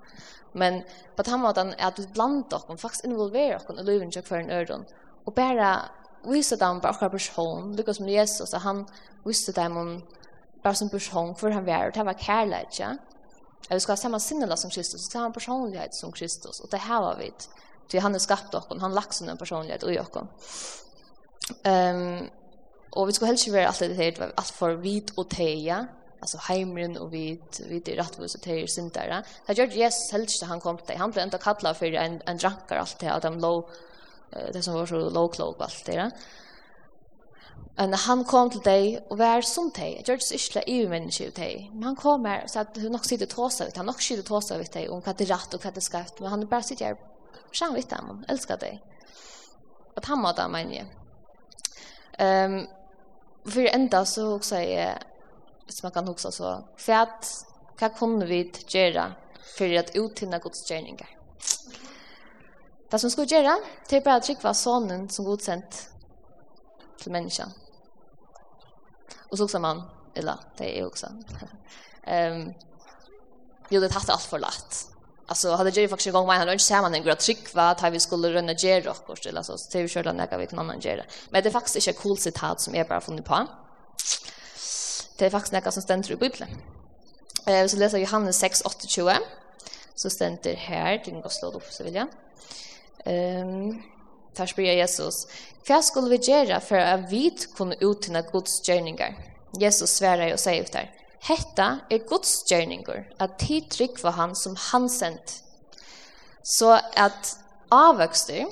Men 0.54 0.82
på 1.16 1.24
den 1.24 1.40
måten 1.40 1.74
er 1.78 1.88
at 1.88 2.00
vi 2.00 2.08
blant 2.14 2.52
dere, 2.52 2.78
faktisk 2.78 3.06
involverer 3.06 3.64
i 3.72 3.84
livet 3.84 4.14
til 4.14 4.24
hver 4.28 4.44
en 4.44 4.52
øren, 4.52 4.86
og 5.26 5.34
bare 5.34 5.72
vise 6.28 6.58
dem 6.60 6.82
på 6.82 6.88
akkurat 6.88 7.12
person, 7.12 7.76
lukket 7.76 7.96
som 7.96 8.10
Jesus, 8.10 8.54
at 8.54 8.62
han 8.62 8.86
viste 9.26 9.52
dem 9.52 9.78
om 9.78 10.02
bare 10.64 10.76
som 10.76 10.90
person, 10.90 11.36
hvor 11.40 11.50
han 11.50 11.66
var, 11.66 11.88
og 11.88 11.96
det 11.96 12.06
var 12.06 12.14
kærlighet, 12.14 12.80
ja. 12.80 12.96
Vi 13.70 13.80
skal 13.80 13.92
ha 13.92 13.96
samme 13.96 14.20
sinnela 14.20 14.56
som 14.56 14.72
Kristus, 14.72 15.02
så 15.02 15.10
det 15.14 15.22
har 15.22 15.30
personlighet 15.30 15.96
som 15.96 16.12
Kristus, 16.12 16.60
og 16.60 16.72
det 16.72 16.80
her 16.80 17.00
var 17.02 17.18
vi, 17.20 17.32
til 17.90 18.02
han 18.02 18.16
er 18.16 18.20
skapt 18.20 18.54
och 18.54 18.82
han 18.82 18.94
lagt 18.94 19.14
sin 19.14 19.38
personlighet 19.38 19.84
i 19.84 19.96
dere. 19.96 20.28
Um, 21.64 22.30
Og 22.98 23.08
vi 23.08 23.14
ska 23.14 23.30
helst 23.30 23.48
ikke 23.48 23.58
være 23.60 23.70
allt 23.70 23.80
det 23.80 23.96
her, 23.96 24.24
alt 24.26 24.54
for 24.58 24.80
vit 24.82 25.12
og 25.18 25.30
teia, 25.30 25.84
alltså 26.22 26.38
heimren 26.38 26.98
och 26.98 27.14
vid 27.14 27.44
vid 27.70 27.90
är 27.90 27.96
rätt 27.96 28.20
och 28.20 28.42
tejer 28.42 28.68
sin 28.68 28.90
där. 28.90 29.24
Det 29.46 29.54
gör 29.54 29.68
Jesus 29.68 30.12
helst 30.12 30.44
han 30.44 30.60
kom 30.60 30.78
till 30.78 30.98
han 30.98 31.12
blev 31.12 31.24
inte 31.24 31.38
kallad 31.38 31.78
för 31.78 31.94
en 31.94 32.22
en 32.26 32.38
drankar 32.38 32.78
allt 32.78 33.00
det 33.00 33.14
att 33.14 33.22
de 33.22 33.40
low 33.40 33.70
det 34.54 34.64
som 34.64 34.74
var 34.74 34.86
så 34.86 35.10
low 35.10 35.28
cloak 35.32 35.56
allt 35.60 35.86
det. 35.86 36.12
Men 37.76 37.94
han 37.94 38.24
kom 38.26 38.50
till 38.50 38.62
dig 38.62 39.06
och 39.10 39.18
var 39.18 39.42
som 39.42 39.70
dig. 39.70 40.04
Jag 40.06 40.14
gjorde 40.14 40.24
inte 40.34 40.72
i 40.72 40.88
människa 40.88 41.24
ut 41.24 41.36
dig. 41.36 41.70
Men 41.74 41.84
han 41.84 41.96
kom 41.96 42.26
här 42.26 42.48
så 42.48 42.60
att 42.60 42.76
hon 42.76 42.96
också 42.96 43.10
sitter 43.10 43.26
tåsa 43.26 43.68
ut. 43.68 43.78
Han 43.78 43.90
också 43.90 44.02
sitter 44.02 44.24
tåsa 44.24 44.56
ut 44.56 44.72
dig 44.72 44.90
om 44.90 45.02
vad 45.06 45.18
det 45.18 45.24
är 45.24 45.28
rätt 45.28 45.54
och 45.54 45.66
vad 45.66 45.74
det 45.74 45.80
är 45.80 45.82
skarpt. 45.82 46.20
Men 46.20 46.30
han 46.30 46.48
bara 46.48 46.62
sitter 46.62 46.86
här 46.86 46.98
fram 47.54 47.74
vet 47.74 47.90
dem. 47.90 48.06
Han 48.08 48.26
älskar 48.28 48.58
dig. 48.58 48.84
Att 49.96 50.06
han 50.06 50.20
mådde 50.20 50.42
han 50.42 50.52
menar. 50.52 50.86
Um, 52.20 52.68
För 53.48 53.66
ända 53.66 54.06
så 54.06 54.36
också 54.36 54.56
är 54.56 54.98
som 55.68 55.80
man 55.86 55.92
kan 55.92 56.10
också 56.10 56.32
så 56.32 56.64
för 56.78 56.94
att 56.94 57.46
vad 57.80 57.98
kunde 57.98 58.26
vi 58.26 58.52
göra 58.68 59.14
för 59.58 59.76
att 59.76 59.96
uttinna 59.96 60.40
Guds 60.40 60.70
gärningar. 60.70 61.10
Det 62.90 63.00
som 63.00 63.12
skulle 63.12 63.28
göra 63.28 63.58
det 63.90 63.98
är 63.98 64.02
bara 64.02 64.16
att 64.16 64.44
var 64.44 64.54
sonen 64.54 65.10
som 65.10 65.26
Gud 65.26 65.42
sänt 65.42 65.90
till 67.00 67.12
människan. 67.12 67.52
Och 69.30 69.38
så 69.38 69.44
också 69.44 69.60
man, 69.60 69.84
eller 70.14 70.36
det 70.58 70.80
är 70.80 70.86
också. 70.86 71.08
um, 72.08 72.54
jo, 73.70 73.82
det 73.82 73.90
tatt 73.90 74.10
allt 74.10 74.22
för 74.22 74.40
lätt. 74.40 74.97
Alltså 75.30 75.52
hade 75.52 75.70
Jerry 75.70 75.88
faktiskt 75.88 76.14
gått 76.14 76.28
med 76.28 76.38
han 76.38 76.48
lunch 76.48 76.62
samman 76.62 76.96
en 76.96 77.04
grad 77.04 77.20
trick 77.20 77.54
var 77.54 77.72
att 77.72 77.94
vi 77.94 78.00
skulle 78.00 78.30
runda 78.30 78.54
Jerry 78.54 78.90
och 78.90 79.06
kors 79.06 79.26
eller 79.28 79.42
så 79.42 79.58
så 79.58 79.78
vi 79.78 79.88
körde 79.88 80.14
några 80.14 80.38
vi 80.38 80.48
kan 80.48 80.60
annan 80.60 80.80
Jerry. 80.80 81.04
Men 81.30 81.44
det 81.44 81.50
är 81.50 81.52
faktiskt 81.52 81.76
inte 81.76 81.90
ett 81.90 81.98
coolt 81.98 82.22
citat 82.22 82.62
som 82.62 82.76
jag 82.76 82.88
bara 82.88 83.02
funnit 83.02 83.26
på. 83.26 83.48
Det 85.18 85.26
är 85.26 85.30
faktiskt 85.30 85.54
något 85.54 85.74
som 85.74 85.84
ständer 85.84 86.12
i 86.12 86.16
Bibeln. 86.16 86.50
Eh 87.46 87.68
så 87.68 87.78
läser 87.78 87.98
Johannes 87.98 88.44
6:28 88.44 89.18
så 89.96 90.10
ständer 90.10 90.56
här 90.56 91.02
det 91.06 91.12
går 91.12 91.30
slå 91.30 91.52
upp 91.52 91.68
så 91.72 91.84
vill 91.84 91.96
jag. 91.96 92.08
Ehm 93.06 93.82
Tar 94.38 94.46
spyr 94.46 94.72
Jesus, 94.72 95.28
Vad 95.68 95.86
skulle 95.86 96.10
vi 96.10 96.16
göra 96.16 96.60
för 96.60 96.78
att 96.78 97.12
vi 97.12 97.28
ut 97.28 97.48
uttina 97.80 98.22
Guds 98.22 98.68
gärningar? 98.68 99.16
Jesus 99.60 99.90
sverar 99.90 100.34
och 100.34 100.40
säger 100.40 100.62
ut 100.64 100.72
där. 100.72 100.92
Hetta 101.24 101.68
er 101.92 102.06
Guds 102.08 102.44
gjerninger, 102.50 103.04
at 103.20 103.38
tid 103.40 103.98
for 103.98 104.10
han 104.10 104.36
som 104.36 104.56
han 104.72 104.90
sendt. 104.90 105.42
Så 106.44 106.80
at 106.94 107.38
avvøkster, 107.72 108.46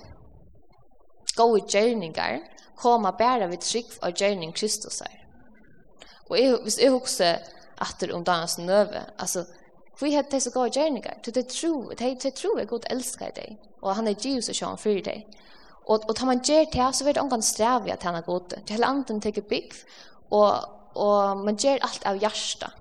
gode 1.35 1.61
gjerninger, 1.69 2.39
koma 2.75 3.11
bæra 3.11 3.47
vid 3.47 3.63
trygg 3.63 3.93
av 4.01 4.15
gjerning 4.15 4.53
Kristus 4.55 5.01
er. 5.01 5.21
Og 6.29 6.39
jeg, 6.39 6.57
hvis 6.63 6.79
jeg 6.81 6.91
husker 6.91 7.37
atter 7.81 8.13
om 8.15 8.23
dagens 8.23 8.57
nøve, 8.57 9.05
altså, 9.19 9.45
vi 10.01 10.13
er 10.13 10.21
det 10.31 10.41
så 10.43 10.51
gode 10.51 10.69
gjerninger? 10.69 11.21
til 11.23 11.35
det 11.35 11.47
tro, 11.47 11.89
det, 11.89 12.23
det 12.23 12.33
tro 12.33 12.57
er 12.57 12.65
god 12.65 12.87
elsker 12.89 13.31
deg, 13.35 13.57
og 13.81 13.95
han 13.95 14.07
er 14.07 14.15
Jesus 14.25 14.49
og 14.49 14.55
sjån 14.55 14.77
for 14.77 15.01
deg. 15.05 15.25
Og, 15.85 16.01
og 16.09 16.15
tar 16.15 16.25
man 16.25 16.41
gjer 16.41 16.65
til, 16.71 16.93
så 16.93 17.03
vil 17.03 17.13
det 17.15 17.21
omgang 17.21 17.43
streve 17.43 17.91
at 17.93 18.03
han 18.03 18.15
er 18.15 18.21
god. 18.25 18.49
Til 18.65 18.75
hele 18.75 18.85
anden 18.85 19.21
teker 19.21 19.41
bygg, 19.41 19.73
og, 20.31 20.65
og 20.95 21.43
man 21.45 21.57
gjør 21.59 21.83
alt 21.85 22.05
av 22.07 22.19
hjärsta. 22.21 22.71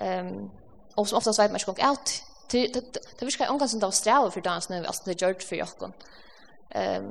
Um, 0.00 0.50
og 0.96 1.08
som 1.08 1.18
oftast 1.20 1.40
vet 1.40 1.52
man 1.52 1.60
ikke 1.60 1.72
kong 1.72 1.84
alt. 1.90 2.14
Det, 2.50 2.62
det, 2.74 2.82
det, 2.94 3.02
det 3.18 3.26
virker 3.26 3.44
ikke 3.44 3.52
ångan 3.52 3.70
som 3.70 3.80
det 3.80 3.88
var 3.90 3.94
strevet 3.94 4.34
for 4.34 4.46
dagens 4.46 4.70
nøy, 4.70 4.80
altså 4.82 5.06
det 5.06 5.18
gjør 5.20 5.36
det 5.38 5.46
for 5.46 5.60
jokken. 5.60 5.94
Um, 6.74 7.10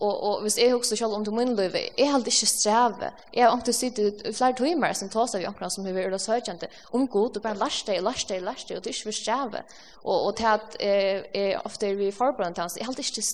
Og, 0.00 0.14
og 0.24 0.44
vis 0.46 0.56
eg 0.56 0.70
hugsa 0.72 0.96
sjálv 0.96 1.12
om 1.18 1.24
du 1.26 1.28
min 1.36 1.50
løyve, 1.52 1.82
jeg 1.98 2.08
held 2.08 2.28
ikke 2.30 2.46
streve. 2.48 3.10
Jeg 3.34 3.44
har 3.44 3.52
omtid 3.52 3.76
sittet 3.76 4.22
i 4.24 4.32
flere 4.32 4.56
timer 4.56 4.94
som 4.96 5.10
tar 5.12 5.26
við 5.28 5.42
i 5.44 5.48
som 5.74 5.84
har 5.84 5.96
vært 5.98 6.14
um 6.16 6.60
gott 6.62 6.78
om 6.96 7.06
god, 7.12 7.36
og 7.36 7.44
bara 7.44 7.60
lærst 7.60 7.90
deg, 7.90 8.00
lærst 8.06 8.32
deg, 8.32 8.40
lærst 8.46 8.72
og 8.78 8.80
det 8.86 8.94
við 8.96 9.18
ikke. 9.18 9.60
Og, 10.00 10.14
og 10.14 10.30
til 10.38 10.48
eh 10.48 10.70
eh, 10.80 11.26
jeg 11.34 11.60
við 11.60 11.90
er 11.90 11.98
vi 11.98 12.08
forberedt 12.16 12.56
til 12.56 12.64
hans, 12.64 12.78
held 12.80 13.02
ikke 13.04 13.26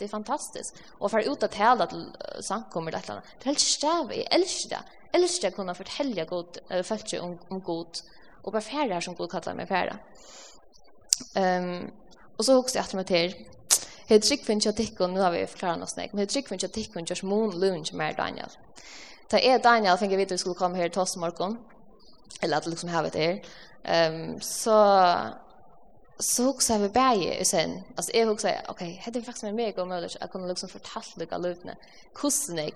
det 0.00 0.08
er 0.08 0.10
fantastisk. 0.16 0.82
Og 0.98 1.12
for 1.12 1.22
ut 1.22 1.46
av 1.46 1.54
tale 1.54 1.86
sank 1.90 2.48
samkommer 2.48 2.90
eller 2.90 3.20
annet, 3.20 3.30
det 3.38 3.46
er 3.46 3.52
helt 3.52 3.60
streve, 3.60 4.16
jeg 4.18 4.28
elsker 4.32 4.74
det. 4.74 4.82
Jeg 5.12 5.22
elsker 5.22 5.46
det 5.46 5.54
å 5.54 5.60
kunne 5.60 5.78
fortelle 5.78 6.26
god, 6.26 6.60
uh, 6.72 6.82
folk 6.90 7.14
om, 7.22 7.38
om 7.50 7.62
god, 7.62 8.02
og 8.42 8.52
bara 8.52 8.66
færre 8.66 8.94
her 8.94 9.06
som 9.06 9.14
god 9.14 9.30
kallar 9.30 9.54
meg 9.54 9.70
færre. 9.70 9.98
Um, 11.38 11.90
og 12.38 12.44
så 12.44 12.56
hugsa 12.56 12.80
eg 12.80 12.84
at 12.84 12.98
meg 12.98 13.06
til, 13.06 13.34
Hei 14.10 14.16
trygg 14.18 14.40
finnes 14.42 14.66
jeg 14.66 14.74
tikkun, 14.74 15.12
nu 15.14 15.20
har 15.22 15.30
vi 15.30 15.44
forklaret 15.46 15.78
noe 15.78 15.86
snakk, 15.86 16.10
men 16.10 16.24
hei 16.24 16.30
trygg 16.32 16.48
finnes 16.50 16.64
jeg 16.64 16.72
tikkun, 16.74 17.04
Josh 17.06 17.22
Moon 17.22 17.52
Lund, 17.62 17.84
som 17.86 18.00
er 18.02 18.16
Daniel. 18.18 18.56
Da 19.30 19.38
er 19.38 19.60
Daniel, 19.62 19.98
fikk 20.00 20.16
jeg 20.16 20.18
vite 20.18 20.34
vi 20.34 20.42
skulle 20.42 20.58
komme 20.58 20.80
her 20.80 20.90
til 20.90 21.04
oss 21.04 21.14
morgen, 21.14 21.54
eller 22.42 22.58
at 22.58 22.66
liksom 22.66 22.90
havet 22.90 23.14
er, 23.14 23.38
um, 23.86 24.34
så 24.42 24.80
så 26.20 26.48
huxar 26.48 26.78
vi 26.78 26.88
bäge 26.88 27.44
sen 27.44 27.82
alltså 27.96 28.12
jag 28.14 28.26
huxar 28.26 28.62
okej 28.68 29.00
hade 29.04 29.18
det 29.18 29.24
faktiskt 29.24 29.42
med 29.42 29.54
mig 29.54 29.78
och 29.78 29.88
möjligt 29.88 30.16
att 30.20 30.32
kunna 30.32 30.46
liksom 30.46 30.68
fortalt 30.68 31.16
lika 31.16 31.38
lutna 31.38 31.74
kusnik 32.14 32.74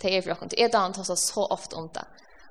til 0.00 0.14
er 0.14 0.22
för 0.22 0.30
er 0.30 0.34
kunde 0.34 0.60
är 0.60 0.68
det 0.68 0.78
antas 0.78 1.20
så 1.20 1.46
ofta 1.46 1.76
om 1.76 1.88
det 1.88 2.04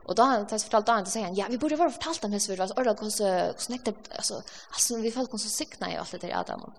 og 0.06 0.18
da 0.18 0.24
han 0.24 0.48
tas 0.48 0.64
fortalt 0.64 0.90
han 0.90 1.06
säger 1.06 1.26
han 1.26 1.36
ja 1.36 1.46
vi 1.50 1.58
burde 1.58 1.78
vara 1.78 1.92
fortalt 1.92 2.24
om 2.24 2.32
hur 2.32 2.48
vi 2.48 2.56
var 2.56 2.68
så 2.68 2.74
orda 2.78 2.94
kus 2.94 3.22
snäckte 3.58 3.94
altså 4.12 4.42
altså 4.74 4.98
vi 5.02 5.12
folk 5.12 5.30
kom 5.30 5.40
så 5.40 5.50
sikna 5.50 5.94
i 5.94 5.96
alt 5.96 6.12
det 6.12 6.22
der 6.22 6.40
Adam 6.40 6.74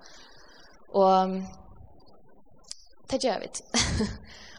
Og 0.96 1.38
det 3.10 3.22
gjør 3.24 3.40
vi 3.44 3.52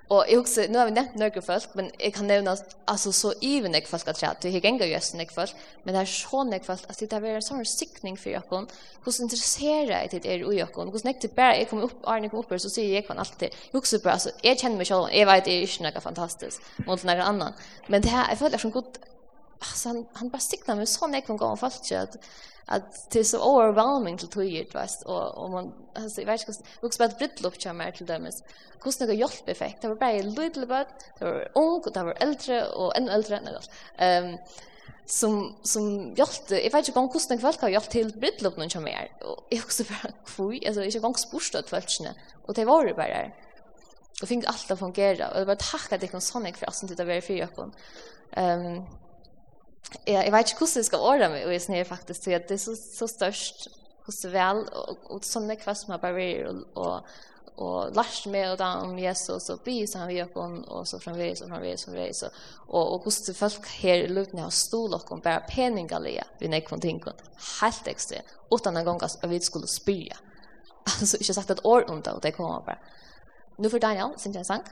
Og 0.09 0.25
jeg 0.25 0.39
husker, 0.39 0.69
nå 0.73 0.79
har 0.79 0.87
vi 0.89 0.93
nevnt 0.95 1.17
noen 1.21 1.43
folk, 1.45 1.73
men 1.77 1.91
jeg 2.01 2.15
kan 2.15 2.25
nevne 2.25 2.55
altså, 2.89 3.11
så 3.13 3.29
even 3.45 3.75
jeg 3.77 3.85
folk 3.85 4.07
har 4.07 4.17
at 4.17 4.45
jeg, 4.45 4.55
ikke 4.57 4.71
engang 4.71 4.89
just 4.89 5.13
jeg 5.13 5.29
folk, 5.29 5.53
men 5.83 5.93
det 5.93 6.01
er 6.01 6.09
sånn 6.09 6.49
jeg 6.55 6.65
folk, 6.65 6.87
at 6.89 7.03
det 7.03 7.19
er 7.19 7.35
en 7.37 7.45
sånn 7.45 7.61
sikning 7.69 8.17
for 8.17 8.33
dere, 8.33 8.63
hvordan 9.03 9.27
interesserer 9.27 9.93
jeg 9.93 10.11
til 10.15 10.23
dere 10.25 10.47
og 10.47 10.55
dere, 10.57 10.87
hvordan 10.87 11.11
jeg 11.11 11.19
til 11.21 11.33
bare, 11.37 11.59
jeg 11.59 11.69
kommer 11.69 11.91
opp, 11.91 12.01
Arne 12.09 12.31
kommer 12.31 12.41
opp, 12.41 12.57
så 12.57 12.73
sier 12.73 12.89
jeg 12.89 13.05
kan 13.05 13.21
alltid, 13.21 13.53
jeg 13.53 13.75
husker 13.75 14.01
bare, 14.01 14.17
altså, 14.17 14.33
jeg 14.41 14.57
kjenner 14.57 14.81
meg 14.81 14.89
selv, 14.89 15.13
jeg 15.13 15.29
vet, 15.29 15.45
det 15.45 15.53
er 15.53 15.69
ikke 15.69 15.85
noe 15.85 16.05
fantastisk, 16.07 16.73
mot 16.89 17.05
noen 17.05 17.25
annen, 17.27 17.63
men 17.87 18.01
det 18.01 18.15
her, 18.15 18.31
jeg 18.33 18.41
føler 18.41 18.55
det 18.55 18.61
er 18.63 18.65
sånn 18.65 18.77
godt, 18.79 19.01
altså, 19.61 19.91
han, 19.91 20.05
han 20.23 20.33
bare 20.33 20.47
sikner 20.49 20.81
meg 20.81 20.89
sånn 20.89 21.19
jeg 21.19 21.29
kan 21.29 21.37
gå 21.37 21.53
om 21.53 21.61
folk, 21.67 21.85
at 22.01 22.17
att 22.71 23.11
det 23.11 23.19
är 23.19 23.23
så 23.23 23.53
overwhelming 23.53 24.17
till 24.17 24.27
tog 24.27 24.71
fast 24.71 25.03
och 25.03 25.37
och 25.37 25.49
man 25.49 25.73
alltså 25.95 26.21
jag 26.21 26.25
vet 26.25 26.47
inte 26.47 26.63
hur 26.81 26.89
ska 26.89 27.07
det 27.07 27.17
bröllop 27.17 27.63
kommer 27.63 27.91
till 27.91 28.05
dem 28.05 28.27
is 28.27 28.43
kost 28.79 28.99
några 28.99 29.13
hjälp 29.13 29.49
effekt 29.49 29.81
det 29.81 29.87
var 29.87 29.95
bara 29.95 30.11
little 30.11 30.65
bit 30.65 30.87
det 31.19 31.25
var 31.25 31.51
ung 31.55 31.81
det 31.93 32.03
var 32.03 32.17
äldre 32.19 32.65
och 32.65 32.97
ännu 32.97 33.11
äldre 33.11 33.37
än 33.37 33.45
det, 33.45 33.61
ehm 33.97 34.37
som 35.05 35.55
som 35.63 36.13
hjälpte 36.17 36.63
jag 36.63 36.71
vet 36.71 36.87
inte 36.87 36.99
om 36.99 37.09
kost 37.09 37.29
några 37.29 37.41
folk 37.41 37.61
har 37.61 37.69
hjälpt 37.69 37.89
till 37.89 38.19
bröllop 38.19 38.57
någon 38.57 38.69
kommer 38.69 39.11
och 39.21 39.47
jag 39.49 39.63
också 39.65 39.83
bara 39.83 40.11
kvui 40.25 40.67
alltså 40.67 40.83
jag 40.83 41.01
gång 41.01 41.15
spostad 41.15 41.69
falskne 41.69 42.13
och 42.45 42.53
det 42.53 42.65
var 42.65 42.85
det 42.85 42.93
bara 42.93 43.31
och 44.21 44.27
fick 44.27 44.45
allt 44.45 44.71
att 44.71 44.79
fungera 44.79 45.27
och 45.31 45.39
det 45.39 45.45
var 45.45 45.55
tacka 45.55 45.97
det 45.97 46.07
kom 46.07 46.21
sån 46.21 46.45
jag 46.45 46.57
för 46.57 46.65
att 46.67 46.97
det 46.97 47.05
var 47.05 47.21
för 47.21 47.33
jag 47.33 47.71
Ehm 48.31 48.83
Ja, 50.07 50.21
jeg 50.21 50.31
vet 50.31 50.51
ikke 50.51 50.65
hvordan 50.65 50.81
jeg 50.81 50.85
skal 50.85 51.05
ordna 51.05 51.29
meg, 51.33 51.45
og 51.47 51.53
jeg 51.53 51.61
snir 51.61 51.87
faktisk 51.87 52.23
så 52.23 52.35
at 52.37 52.49
det 52.49 52.59
er 52.59 52.61
så 52.61 52.75
så 52.77 53.07
størst 53.09 53.69
hos 54.05 54.21
det 54.23 54.31
vel, 54.33 54.63
og, 54.73 55.01
og 55.09 55.25
sånne 55.25 55.57
kvass 55.59 55.85
som 55.85 55.93
er 55.93 56.01
bare 56.01 56.29
og, 56.49 56.61
og, 56.75 57.09
og 57.59 57.95
lærst 57.95 58.29
med 58.31 58.51
og 58.51 58.59
da 58.61 58.69
om 58.83 58.97
Jesus 58.99 59.49
og 59.49 59.61
by 59.65 59.75
han 59.95 60.07
vi 60.07 60.21
og, 60.21 60.29
og 60.67 60.87
så 60.87 60.99
från 60.99 61.19
og 61.19 61.37
så 61.37 61.47
från 61.47 61.61
vi 61.61 61.71
og, 61.71 61.93
og, 61.93 62.31
og 62.67 62.81
och 62.81 62.93
och 62.93 63.03
hos 63.03 63.37
folk 63.37 63.67
här 63.67 64.39
har 64.41 64.49
stål 64.49 64.93
og 64.93 65.05
kom 65.05 65.21
bare 65.21 65.43
peningalige, 65.49 66.23
vi 66.39 66.47
nek 66.47 66.67
kom 66.67 66.79
helt 67.61 67.87
ekstremt, 67.87 68.25
utan 68.51 68.77
en 68.77 68.85
gang 68.85 69.03
at 69.03 69.29
vi 69.29 69.39
skulle 69.39 69.67
spyrja. 69.67 70.17
Altså, 70.85 71.17
ikke 71.17 71.33
sagt 71.33 71.51
et 71.51 71.59
ord 71.63 71.89
om 71.89 72.01
det 72.01 72.13
och 72.13 72.21
det 72.23 72.31
kommer 72.31 72.61
bare. 72.61 72.77
nu 73.57 73.69
for 73.69 73.77
Daniel 73.77 74.13
sin 74.17 74.43
sang 74.43 74.63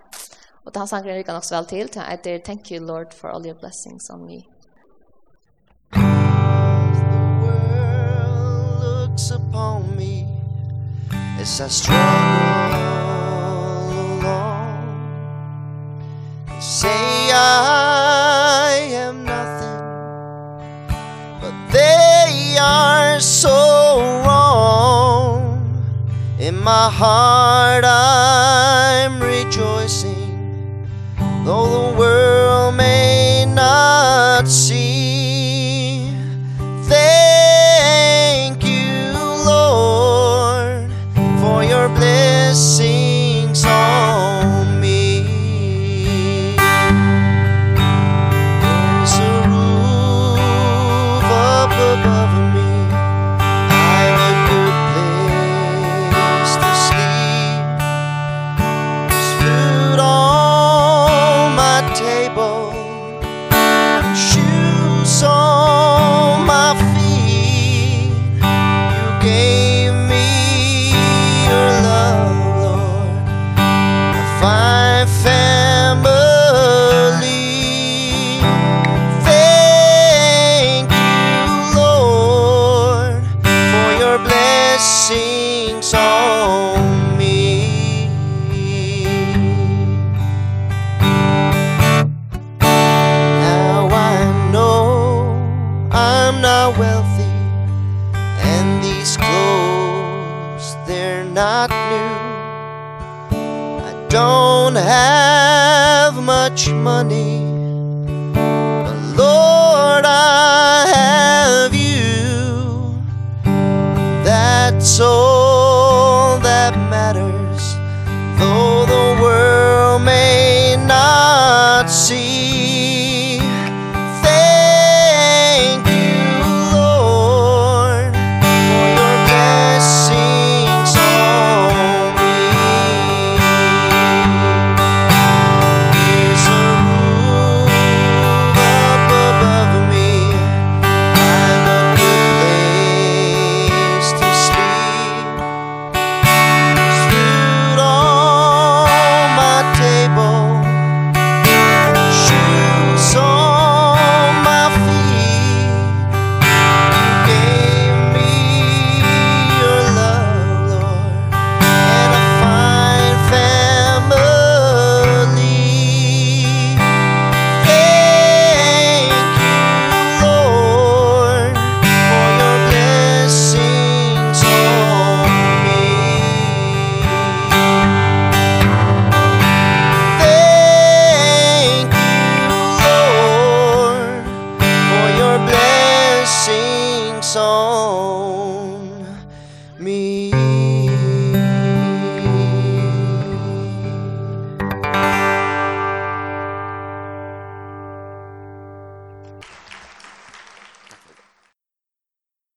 og 0.65 0.73
da 0.73 0.79
han 0.79 0.87
sang 0.87 1.05
nok 1.27 1.43
så 1.43 1.55
vel 1.55 1.65
til, 1.65 1.89
til 1.89 1.99
at 1.99 2.23
det 2.23 2.43
thank 2.43 2.71
you 2.71 2.85
lord 2.85 3.13
for 3.13 3.27
all 3.27 3.45
your 3.45 3.59
blessings 3.59 4.09
on 4.09 4.25
me 4.25 4.56
looks 9.17 9.31
upon 9.31 9.97
me 9.97 10.27
As 11.39 11.59
I 11.59 11.67
struggle 11.69 11.97
along 13.89 14.85
They 16.45 16.59
say 16.59 17.31
I 17.33 18.77
am 18.93 19.25
nothing 19.25 19.81
But 21.41 21.55
they 21.71 22.57
are 22.61 23.19
so 23.19 24.21
wrong. 24.23 25.83
In 26.37 26.55
my 26.55 26.91
heart 26.91 27.85
I 27.85 28.66